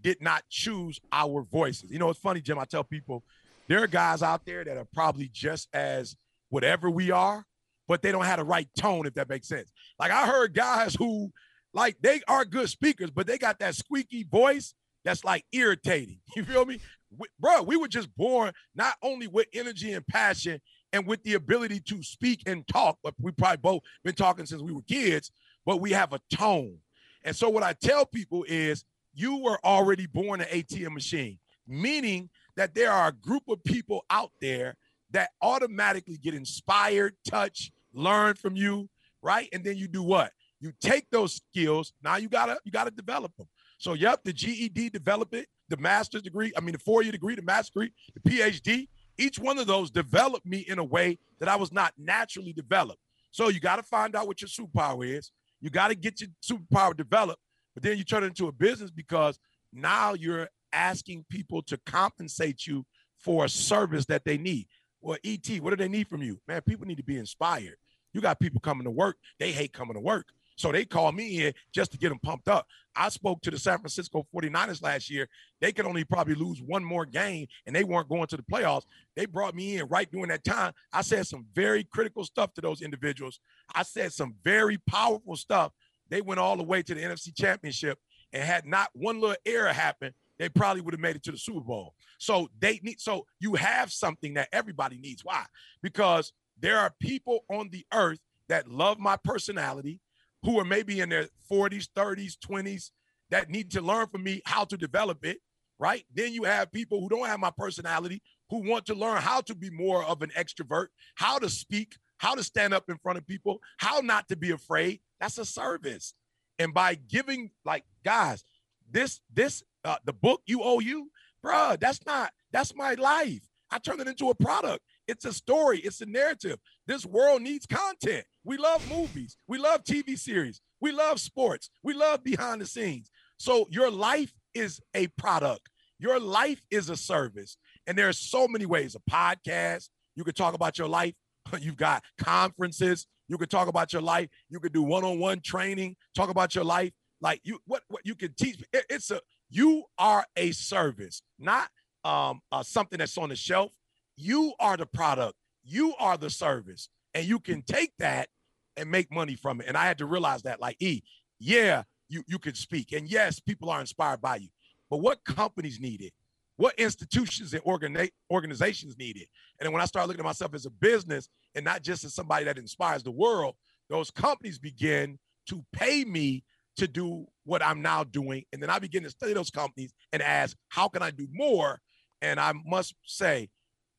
[0.00, 1.90] did not choose our voices.
[1.90, 2.58] You know, it's funny, Jim.
[2.58, 3.24] I tell people
[3.68, 6.16] there are guys out there that are probably just as
[6.50, 7.44] whatever we are,
[7.88, 9.70] but they don't have the right tone, if that makes sense.
[9.98, 11.32] Like I heard guys who,
[11.72, 16.20] like, they are good speakers, but they got that squeaky voice that's like irritating.
[16.36, 16.80] You feel me?
[17.16, 20.60] We, bro, we were just born not only with energy and passion
[20.92, 24.62] and with the ability to speak and talk, but we probably both been talking since
[24.62, 25.30] we were kids,
[25.64, 26.78] but we have a tone.
[27.24, 28.84] And so what I tell people is
[29.14, 34.04] you were already born an ATM machine, meaning that there are a group of people
[34.10, 34.76] out there
[35.10, 38.88] that automatically get inspired, touch, learn from you,
[39.22, 39.48] right?
[39.52, 40.32] And then you do what?
[40.60, 41.92] You take those skills.
[42.02, 43.46] Now you gotta you gotta develop them.
[43.78, 47.42] So yep, the GED develop it, the master's degree, I mean the four-year degree, the
[47.42, 48.88] master's degree, the PhD.
[49.16, 53.00] Each one of those developed me in a way that I was not naturally developed.
[53.30, 55.30] So you got to find out what your superpower is.
[55.60, 57.40] You got to get your superpower developed,
[57.74, 59.38] but then you turn it into a business because
[59.72, 62.84] now you're asking people to compensate you
[63.18, 64.66] for a service that they need.
[65.00, 66.40] Well, ET, what do they need from you?
[66.48, 67.76] Man, people need to be inspired.
[68.12, 70.26] You got people coming to work, they hate coming to work.
[70.56, 72.66] So they call me in just to get them pumped up.
[72.94, 75.28] I spoke to the San Francisco 49ers last year.
[75.60, 78.84] They could only probably lose one more game and they weren't going to the playoffs.
[79.16, 80.72] They brought me in right during that time.
[80.92, 83.40] I said some very critical stuff to those individuals.
[83.74, 85.72] I said some very powerful stuff.
[86.08, 87.98] They went all the way to the NFC Championship
[88.32, 91.38] and had not one little error happen, they probably would have made it to the
[91.38, 91.94] Super Bowl.
[92.18, 95.24] So they need so you have something that everybody needs.
[95.24, 95.44] Why?
[95.82, 100.00] Because there are people on the earth that love my personality,
[100.42, 102.90] who are maybe in their 40s, 30s, 20s,
[103.30, 105.38] that need to learn from me how to develop it,
[105.78, 106.04] right?
[106.14, 109.54] Then you have people who don't have my personality, who want to learn how to
[109.54, 113.26] be more of an extrovert, how to speak, how to stand up in front of
[113.26, 115.00] people, how not to be afraid.
[115.20, 116.14] That's a service.
[116.58, 118.44] And by giving, like, guys,
[118.90, 121.10] this, this, uh, the book you owe you,
[121.44, 123.42] bruh, that's not, that's my life.
[123.70, 124.80] I turned it into a product.
[125.08, 126.58] It's a story, it's a narrative.
[126.86, 128.24] This world needs content.
[128.44, 133.10] We love movies, we love TV series, we love sports, we love behind the scenes.
[133.36, 135.68] So your life is a product,
[135.98, 137.56] your life is a service.
[137.86, 141.14] And there are so many ways a podcast, you could talk about your life.
[141.60, 144.28] You've got conferences, you could talk about your life.
[144.50, 146.92] You could do one-on-one training, talk about your life.
[147.24, 148.62] Like you, what what you can teach.
[148.70, 149.18] It, it's a
[149.48, 151.70] you are a service, not
[152.04, 153.72] um uh, something that's on the shelf.
[154.16, 155.34] You are the product.
[155.64, 158.28] You are the service, and you can take that
[158.76, 159.68] and make money from it.
[159.68, 161.02] And I had to realize that, like, E,
[161.40, 164.48] yeah, you you can speak, and yes, people are inspired by you.
[164.90, 166.12] But what companies need it?
[166.56, 169.28] What institutions and organi- organizations need it?
[169.58, 172.14] And then when I started looking at myself as a business and not just as
[172.14, 173.54] somebody that inspires the world,
[173.88, 175.18] those companies begin
[175.48, 176.44] to pay me
[176.76, 178.44] to do what I'm now doing.
[178.52, 181.80] And then I begin to study those companies and ask, how can I do more?
[182.22, 183.50] And I must say,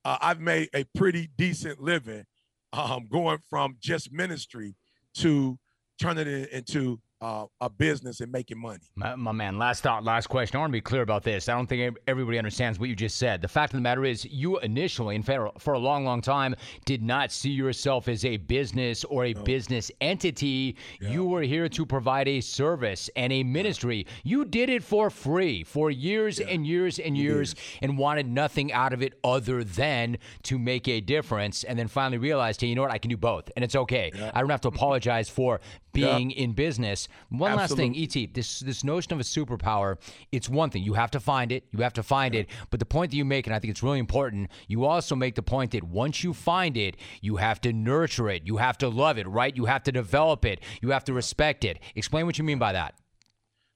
[0.04, 2.26] uh, I've made a pretty decent living
[2.74, 4.76] um, going from just ministry
[5.16, 5.58] to
[6.00, 8.84] turning it into uh, a business and making money.
[8.96, 10.58] My, my, man, last thought, last question.
[10.58, 11.50] I want to be clear about this.
[11.50, 13.42] I don't think everybody understands what you just said.
[13.42, 16.56] The fact of the matter is, you initially, in fact, for a long, long time,
[16.86, 19.42] did not see yourself as a business or a no.
[19.42, 20.76] business entity.
[21.02, 21.10] Yeah.
[21.10, 24.06] You were here to provide a service and a ministry.
[24.24, 26.50] You did it for free for years yeah.
[26.50, 31.02] and years and years and wanted nothing out of it other than to make a
[31.02, 31.64] difference.
[31.64, 32.92] And then finally realized, hey, you know what?
[32.92, 33.50] I can do both.
[33.56, 34.12] And it's okay.
[34.14, 34.30] Yeah.
[34.36, 35.60] I don't have to apologize for
[35.96, 37.08] being in business.
[37.30, 37.86] One Absolutely.
[37.86, 39.98] last thing, ET, this this notion of a superpower,
[40.32, 40.84] it's one thing.
[40.84, 41.66] You have to find it.
[41.72, 42.42] You have to find yeah.
[42.42, 42.50] it.
[42.70, 45.36] But the point that you make, and I think it's really important, you also make
[45.36, 48.44] the point that once you find it, you have to nurture it.
[48.46, 49.56] You have to love it, right?
[49.56, 50.62] You have to develop it.
[50.82, 51.80] You have to respect it.
[51.96, 52.96] Explain what you mean by that.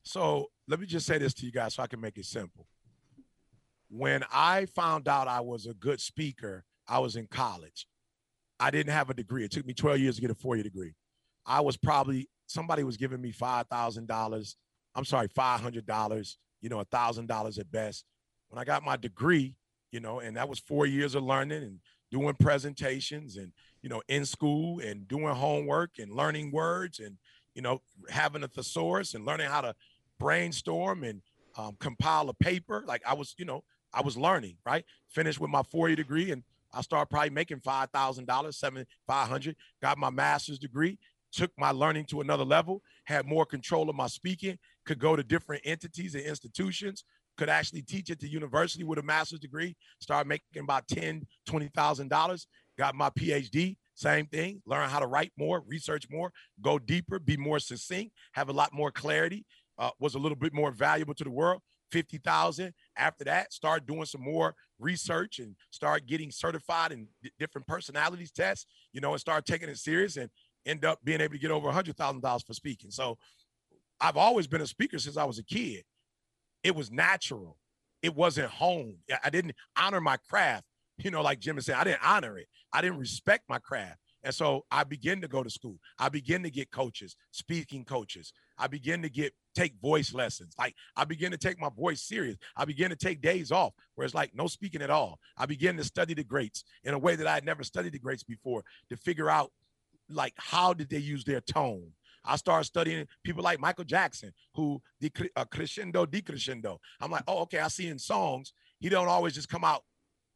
[0.04, 2.68] So let me just say this to you guys so I can make it simple.
[3.90, 7.88] When I found out I was a good speaker, I was in college.
[8.60, 9.46] I didn't have a degree.
[9.46, 10.94] It took me 12 years to get a four year degree.
[11.46, 14.58] I was probably somebody was giving me five thousand dollars.
[14.96, 16.38] I'm sorry, five hundred dollars.
[16.62, 18.06] You know, a thousand dollars at best.
[18.50, 19.56] When I got my degree,
[19.92, 21.80] you know, and that was four years of learning and
[22.12, 27.18] doing presentations and you know in school and doing homework and learning words and
[27.54, 27.80] you know
[28.10, 29.76] having a thesaurus and learning how to
[30.20, 31.22] brainstorm and
[31.58, 32.84] um, compile a paper.
[32.86, 34.58] Like I was, you know, I was learning.
[34.66, 36.44] Right, finished with my four year degree and
[36.74, 39.56] I started probably making five thousand dollars, seven five hundred.
[39.82, 40.98] Got my master's degree,
[41.32, 45.24] took my learning to another level, had more control of my speaking, could go to
[45.24, 47.04] different entities and institutions,
[47.38, 51.70] could actually teach at the university with a master's degree, start making about ten, twenty
[51.74, 56.80] thousand dollars, got my PhD, same thing, learn how to write more, research more, go
[56.80, 59.46] deeper, be more succinct, have a lot more clarity,
[59.78, 61.62] uh, was a little bit more valuable to the world.
[61.92, 62.74] 50,000.
[62.98, 68.32] After that, start doing some more research and start getting certified in d- different personalities
[68.32, 70.18] tests, you know, and start taking it serious.
[70.18, 70.30] And
[70.66, 72.92] end up being able to get over a hundred thousand dollars for speaking.
[72.92, 73.18] So
[74.02, 75.84] I've always been a speaker since I was a kid.
[76.64, 77.58] It was natural.
[78.02, 78.98] It wasn't home.
[79.24, 80.66] I didn't honor my craft.
[80.98, 82.48] You know, like Jim said, I didn't honor it.
[82.74, 84.00] I didn't respect my craft.
[84.24, 85.78] And so I began to go to school.
[85.98, 88.34] I began to get coaches, speaking coaches.
[88.58, 90.54] I began to get take voice lessons.
[90.60, 92.38] Like I began to take my voice serious.
[92.56, 95.20] I began to take days off where it's like no speaking at all.
[95.38, 98.00] I began to study the greats in a way that I had never studied the
[98.00, 99.52] greats before to figure out
[100.10, 101.92] like how did they use their tone?
[102.26, 106.78] I started studying people like Michael Jackson, who the uh, crescendo, decrescendo.
[107.00, 107.60] I'm like, oh, okay.
[107.60, 109.84] I see in songs he don't always just come out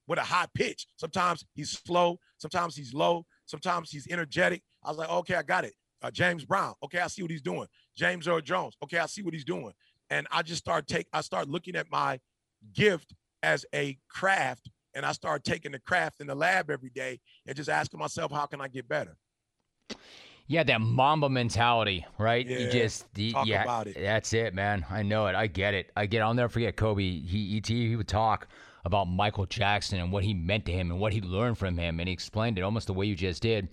[0.07, 0.87] with a high pitch.
[0.97, 2.19] Sometimes he's slow.
[2.37, 3.25] Sometimes he's low.
[3.45, 4.61] Sometimes he's energetic.
[4.83, 5.73] I was like, okay, I got it.
[6.01, 6.73] Uh, James Brown.
[6.83, 7.67] Okay, I see what he's doing.
[7.95, 8.75] James Earl Jones.
[8.83, 9.71] Okay, I see what he's doing.
[10.09, 11.07] And I just start take.
[11.13, 12.19] I start looking at my
[12.73, 17.19] gift as a craft, and I start taking the craft in the lab every day
[17.45, 19.17] and just asking myself, how can I get better?
[20.47, 22.45] Yeah, that Mamba mentality, right?
[22.45, 23.97] Yeah, you just you, talk yeah, about it.
[23.99, 24.85] That's it, man.
[24.89, 25.35] I know it.
[25.35, 25.91] I get it.
[25.95, 26.19] I get.
[26.19, 26.21] It.
[26.21, 27.01] I'll never forget Kobe.
[27.01, 27.67] He ET.
[27.67, 28.47] He would talk
[28.85, 31.99] about Michael Jackson and what he meant to him and what he learned from him,
[31.99, 33.69] and he explained it almost the way you just did.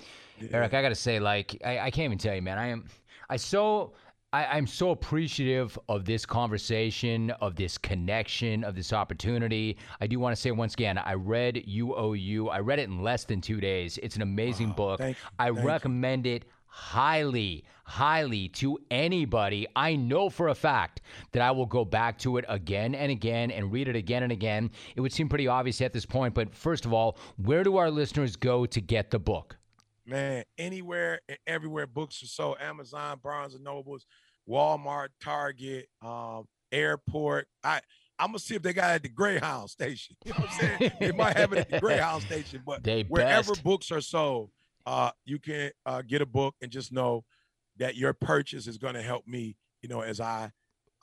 [0.52, 2.56] Eric, I got to say, like, I, I can't even tell you, man.
[2.56, 2.84] I am.
[3.28, 3.92] I so
[4.32, 9.76] I, I'm so appreciative of this conversation, of this connection, of this opportunity.
[10.00, 12.48] I do want to say once again, I read You Owe You.
[12.48, 13.98] I read it in less than two days.
[14.02, 14.98] It's an amazing book.
[14.98, 15.66] thank you, I thank you.
[15.66, 19.66] recommend it highly, highly to anybody.
[19.74, 21.00] I know for a fact
[21.32, 24.30] that I will go back to it again and again and read it again and
[24.30, 24.70] again.
[24.94, 27.90] It would seem pretty obvious at this point, but first of all, where do our
[27.90, 29.56] listeners go to get the book?
[30.10, 32.56] Man, anywhere and everywhere books are sold.
[32.60, 34.06] Amazon, Barnes and Nobles,
[34.48, 37.46] Walmart, Target, um, airport.
[37.62, 37.80] I
[38.18, 40.16] I'm gonna see if they got it at the Greyhound station.
[40.24, 40.92] You know what I'm saying?
[40.98, 43.62] they might have it at the Greyhound station, but They wherever best.
[43.62, 44.50] books are sold,
[44.84, 47.24] uh, you can uh, get a book and just know
[47.76, 49.56] that your purchase is going to help me.
[49.80, 50.50] You know, as I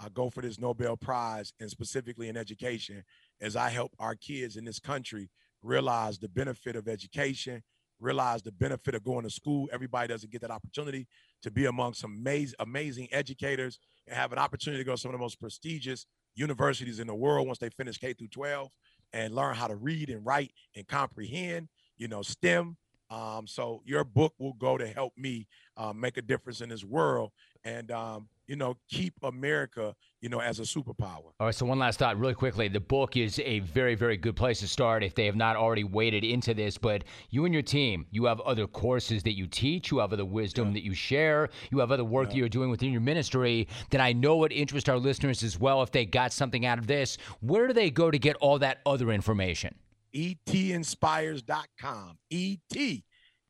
[0.01, 3.03] uh, go for this Nobel Prize and specifically in education,
[3.39, 5.30] as I help our kids in this country
[5.64, 7.64] realize the benefit of education,
[8.00, 9.68] realize the benefit of going to school.
[9.72, 11.08] Everybody doesn't get that opportunity
[11.41, 15.10] to be among some amazing, amazing educators and have an opportunity to go to some
[15.10, 18.70] of the most prestigious universities in the world once they finish K through 12
[19.14, 22.78] and learn how to read and write and comprehend, you know, STEM.
[23.10, 26.84] Um, so your book will go to help me uh, make a difference in this
[26.84, 27.32] world
[27.64, 31.34] and, um, you know, keep America, you know, as a superpower.
[31.39, 32.70] All right, so one last thought, really quickly.
[32.70, 35.84] The book is a very, very good place to start if they have not already
[35.84, 36.78] waded into this.
[36.78, 40.26] But you and your team, you have other courses that you teach, you have other
[40.26, 44.02] wisdom that you share, you have other work that you're doing within your ministry that
[44.02, 47.18] I know would interest our listeners as well if they got something out of this.
[47.41, 49.76] Where do they go to get all that other information?
[50.16, 52.18] Etinspires.com.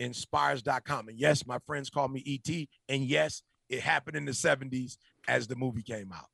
[0.02, 1.08] etinspires.com.
[1.08, 2.50] And yes, my friends call me ET.
[2.89, 4.97] And yes, it happened in the 70s
[5.28, 6.28] as the movie came out.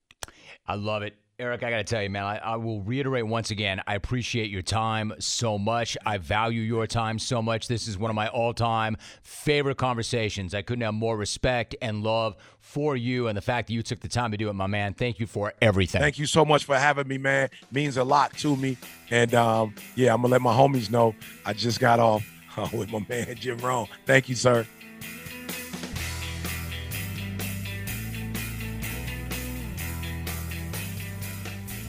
[0.65, 1.15] I love it.
[1.39, 4.51] Eric, I got to tell you, man, I, I will reiterate once again I appreciate
[4.51, 5.97] your time so much.
[6.05, 7.67] I value your time so much.
[7.67, 10.53] This is one of my all time favorite conversations.
[10.53, 13.99] I couldn't have more respect and love for you and the fact that you took
[13.99, 14.93] the time to do it, my man.
[14.93, 16.01] Thank you for everything.
[16.01, 17.49] Thank you so much for having me, man.
[17.71, 18.77] Means a lot to me.
[19.09, 21.15] And um, yeah, I'm gonna let my homies know
[21.45, 22.23] I just got off
[22.57, 23.87] uh, with my man Jim Rome.
[24.05, 24.67] Thank you, sir.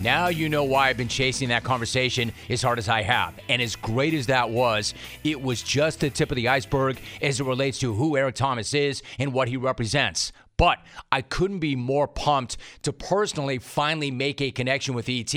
[0.05, 3.33] Now you know why I've been chasing that conversation as hard as I have.
[3.49, 4.93] And as great as that was,
[5.25, 8.75] it was just the tip of the iceberg as it relates to who Eric Thomas
[8.75, 10.31] is and what he represents.
[10.59, 10.81] But
[11.11, 15.35] I couldn't be more pumped to personally finally make a connection with ET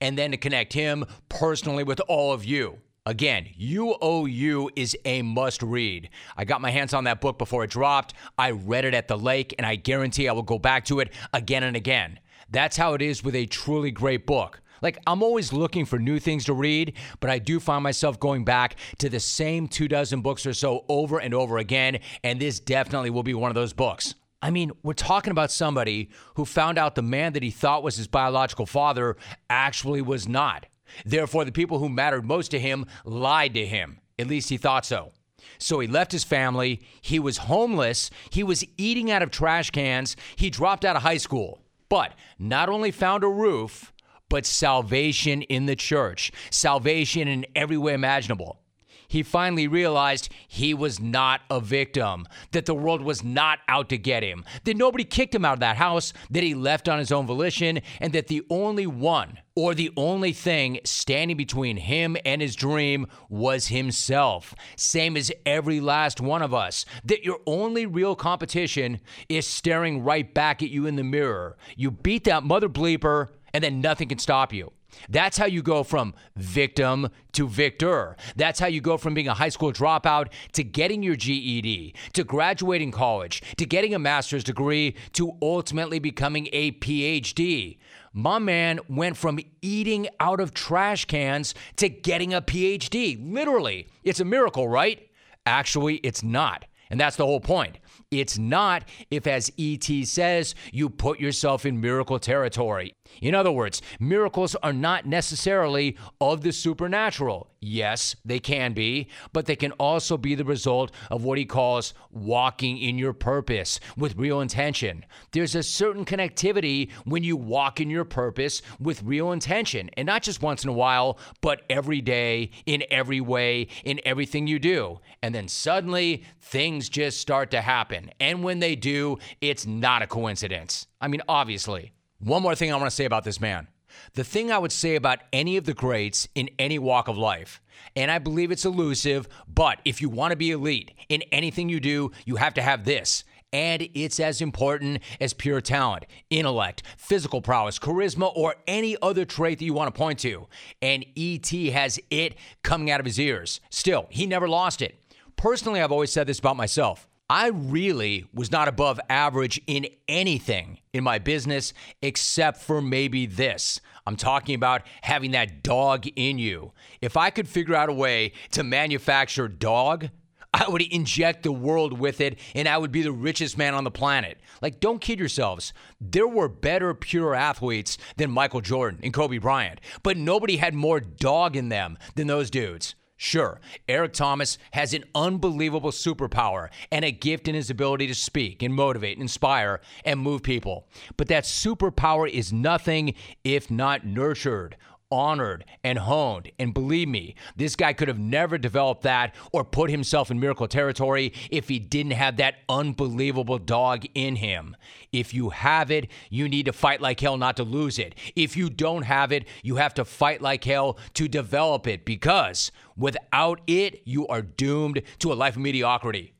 [0.00, 2.78] and then to connect him personally with all of you.
[3.04, 6.08] Again, You Owe You is a must read.
[6.34, 8.14] I got my hands on that book before it dropped.
[8.38, 11.12] I read it at the lake, and I guarantee I will go back to it
[11.34, 12.20] again and again.
[12.50, 14.60] That's how it is with a truly great book.
[14.80, 18.44] Like, I'm always looking for new things to read, but I do find myself going
[18.44, 22.60] back to the same two dozen books or so over and over again, and this
[22.60, 24.14] definitely will be one of those books.
[24.40, 27.96] I mean, we're talking about somebody who found out the man that he thought was
[27.96, 29.16] his biological father
[29.50, 30.66] actually was not.
[31.04, 33.98] Therefore, the people who mattered most to him lied to him.
[34.16, 35.12] At least he thought so.
[35.58, 36.80] So he left his family.
[37.00, 38.10] He was homeless.
[38.30, 40.16] He was eating out of trash cans.
[40.36, 41.60] He dropped out of high school.
[41.88, 43.92] But not only found a roof,
[44.28, 48.60] but salvation in the church, salvation in every way imaginable.
[49.08, 53.96] He finally realized he was not a victim, that the world was not out to
[53.96, 57.10] get him, that nobody kicked him out of that house, that he left on his
[57.10, 62.42] own volition, and that the only one or the only thing standing between him and
[62.42, 64.54] his dream was himself.
[64.76, 69.00] Same as every last one of us, that your only real competition
[69.30, 71.56] is staring right back at you in the mirror.
[71.76, 74.70] You beat that mother bleeper, and then nothing can stop you.
[75.08, 78.16] That's how you go from victim to victor.
[78.36, 82.24] That's how you go from being a high school dropout to getting your GED, to
[82.24, 87.78] graduating college, to getting a master's degree, to ultimately becoming a PhD.
[88.12, 93.18] My man went from eating out of trash cans to getting a PhD.
[93.32, 95.08] Literally, it's a miracle, right?
[95.46, 96.64] Actually, it's not.
[96.90, 97.78] And that's the whole point.
[98.10, 102.94] It's not if, as ET says, you put yourself in miracle territory.
[103.20, 107.48] In other words, miracles are not necessarily of the supernatural.
[107.60, 111.92] Yes, they can be, but they can also be the result of what he calls
[112.10, 115.04] walking in your purpose with real intention.
[115.32, 120.22] There's a certain connectivity when you walk in your purpose with real intention, and not
[120.22, 125.00] just once in a while, but every day, in every way, in everything you do.
[125.22, 128.10] And then suddenly, things just start to happen.
[128.20, 130.86] And when they do, it's not a coincidence.
[131.00, 131.92] I mean, obviously.
[132.20, 133.68] One more thing I want to say about this man.
[134.14, 137.62] The thing I would say about any of the greats in any walk of life,
[137.94, 141.78] and I believe it's elusive, but if you want to be elite in anything you
[141.78, 143.22] do, you have to have this.
[143.52, 149.60] And it's as important as pure talent, intellect, physical prowess, charisma, or any other trait
[149.60, 150.48] that you want to point to.
[150.82, 153.60] And ET has it coming out of his ears.
[153.70, 155.00] Still, he never lost it.
[155.36, 157.08] Personally, I've always said this about myself.
[157.30, 163.82] I really was not above average in anything in my business except for maybe this.
[164.06, 166.72] I'm talking about having that dog in you.
[167.02, 170.08] If I could figure out a way to manufacture dog,
[170.54, 173.84] I would inject the world with it and I would be the richest man on
[173.84, 174.38] the planet.
[174.62, 175.74] Like, don't kid yourselves.
[176.00, 180.98] There were better pure athletes than Michael Jordan and Kobe Bryant, but nobody had more
[180.98, 182.94] dog in them than those dudes.
[183.20, 188.62] Sure, Eric Thomas has an unbelievable superpower and a gift in his ability to speak
[188.62, 190.86] and motivate, inspire, and move people.
[191.16, 194.76] But that superpower is nothing if not nurtured
[195.10, 196.50] honored and honed.
[196.58, 200.68] And believe me, this guy could have never developed that or put himself in miracle
[200.68, 204.76] territory if he didn't have that unbelievable dog in him.
[205.12, 208.14] If you have it, you need to fight like hell not to lose it.
[208.36, 212.70] If you don't have it, you have to fight like hell to develop it because
[212.96, 216.32] without it, you are doomed to a life of mediocrity.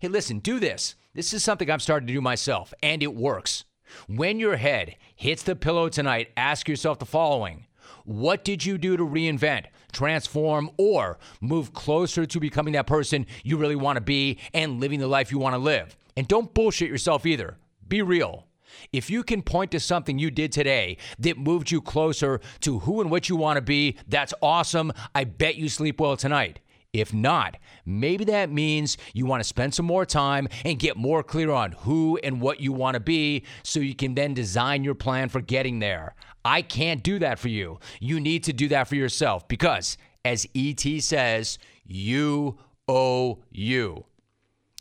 [0.00, 0.94] Hey, listen, do this.
[1.14, 3.64] This is something I'm starting to do myself, and it works.
[4.06, 7.65] When your head hits the pillow tonight, ask yourself the following
[8.04, 13.56] what did you do to reinvent, transform, or move closer to becoming that person you
[13.56, 15.96] really want to be and living the life you want to live?
[16.16, 17.56] And don't bullshit yourself either.
[17.86, 18.46] Be real.
[18.92, 23.00] If you can point to something you did today that moved you closer to who
[23.00, 24.92] and what you want to be, that's awesome.
[25.14, 26.60] I bet you sleep well tonight.
[26.92, 31.22] If not, maybe that means you want to spend some more time and get more
[31.22, 34.94] clear on who and what you want to be so you can then design your
[34.94, 36.14] plan for getting there.
[36.46, 37.80] I can't do that for you.
[37.98, 44.04] You need to do that for yourself because, as ET says, you owe you.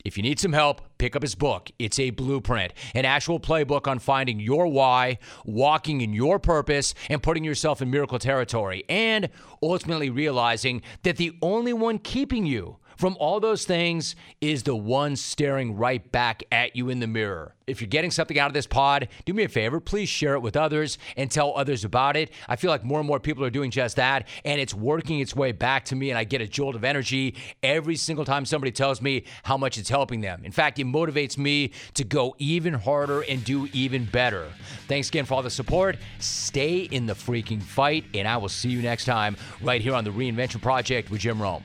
[0.05, 1.72] If you need some help, pick up his book.
[1.80, 7.24] It's a blueprint, an actual playbook on finding your why, walking in your purpose, and
[7.24, 9.30] putting yourself in miracle territory, and
[9.63, 15.16] ultimately realizing that the only one keeping you from all those things is the one
[15.16, 17.56] staring right back at you in the mirror.
[17.68, 20.41] If you're getting something out of this pod, do me a favor, please share it
[20.41, 22.32] with others and tell others about it.
[22.48, 25.36] I feel like more and more people are doing just that, and it's working its
[25.36, 28.72] way back to me, and I get a jolt of energy every single time somebody
[28.72, 30.46] tells me how much it's helping them.
[30.46, 34.48] In fact, it motivates me to go even harder and do even better.
[34.88, 35.98] Thanks again for all the support.
[36.20, 40.04] Stay in the freaking fight, and I will see you next time right here on
[40.04, 41.64] the Reinvention Project with Jim Rome.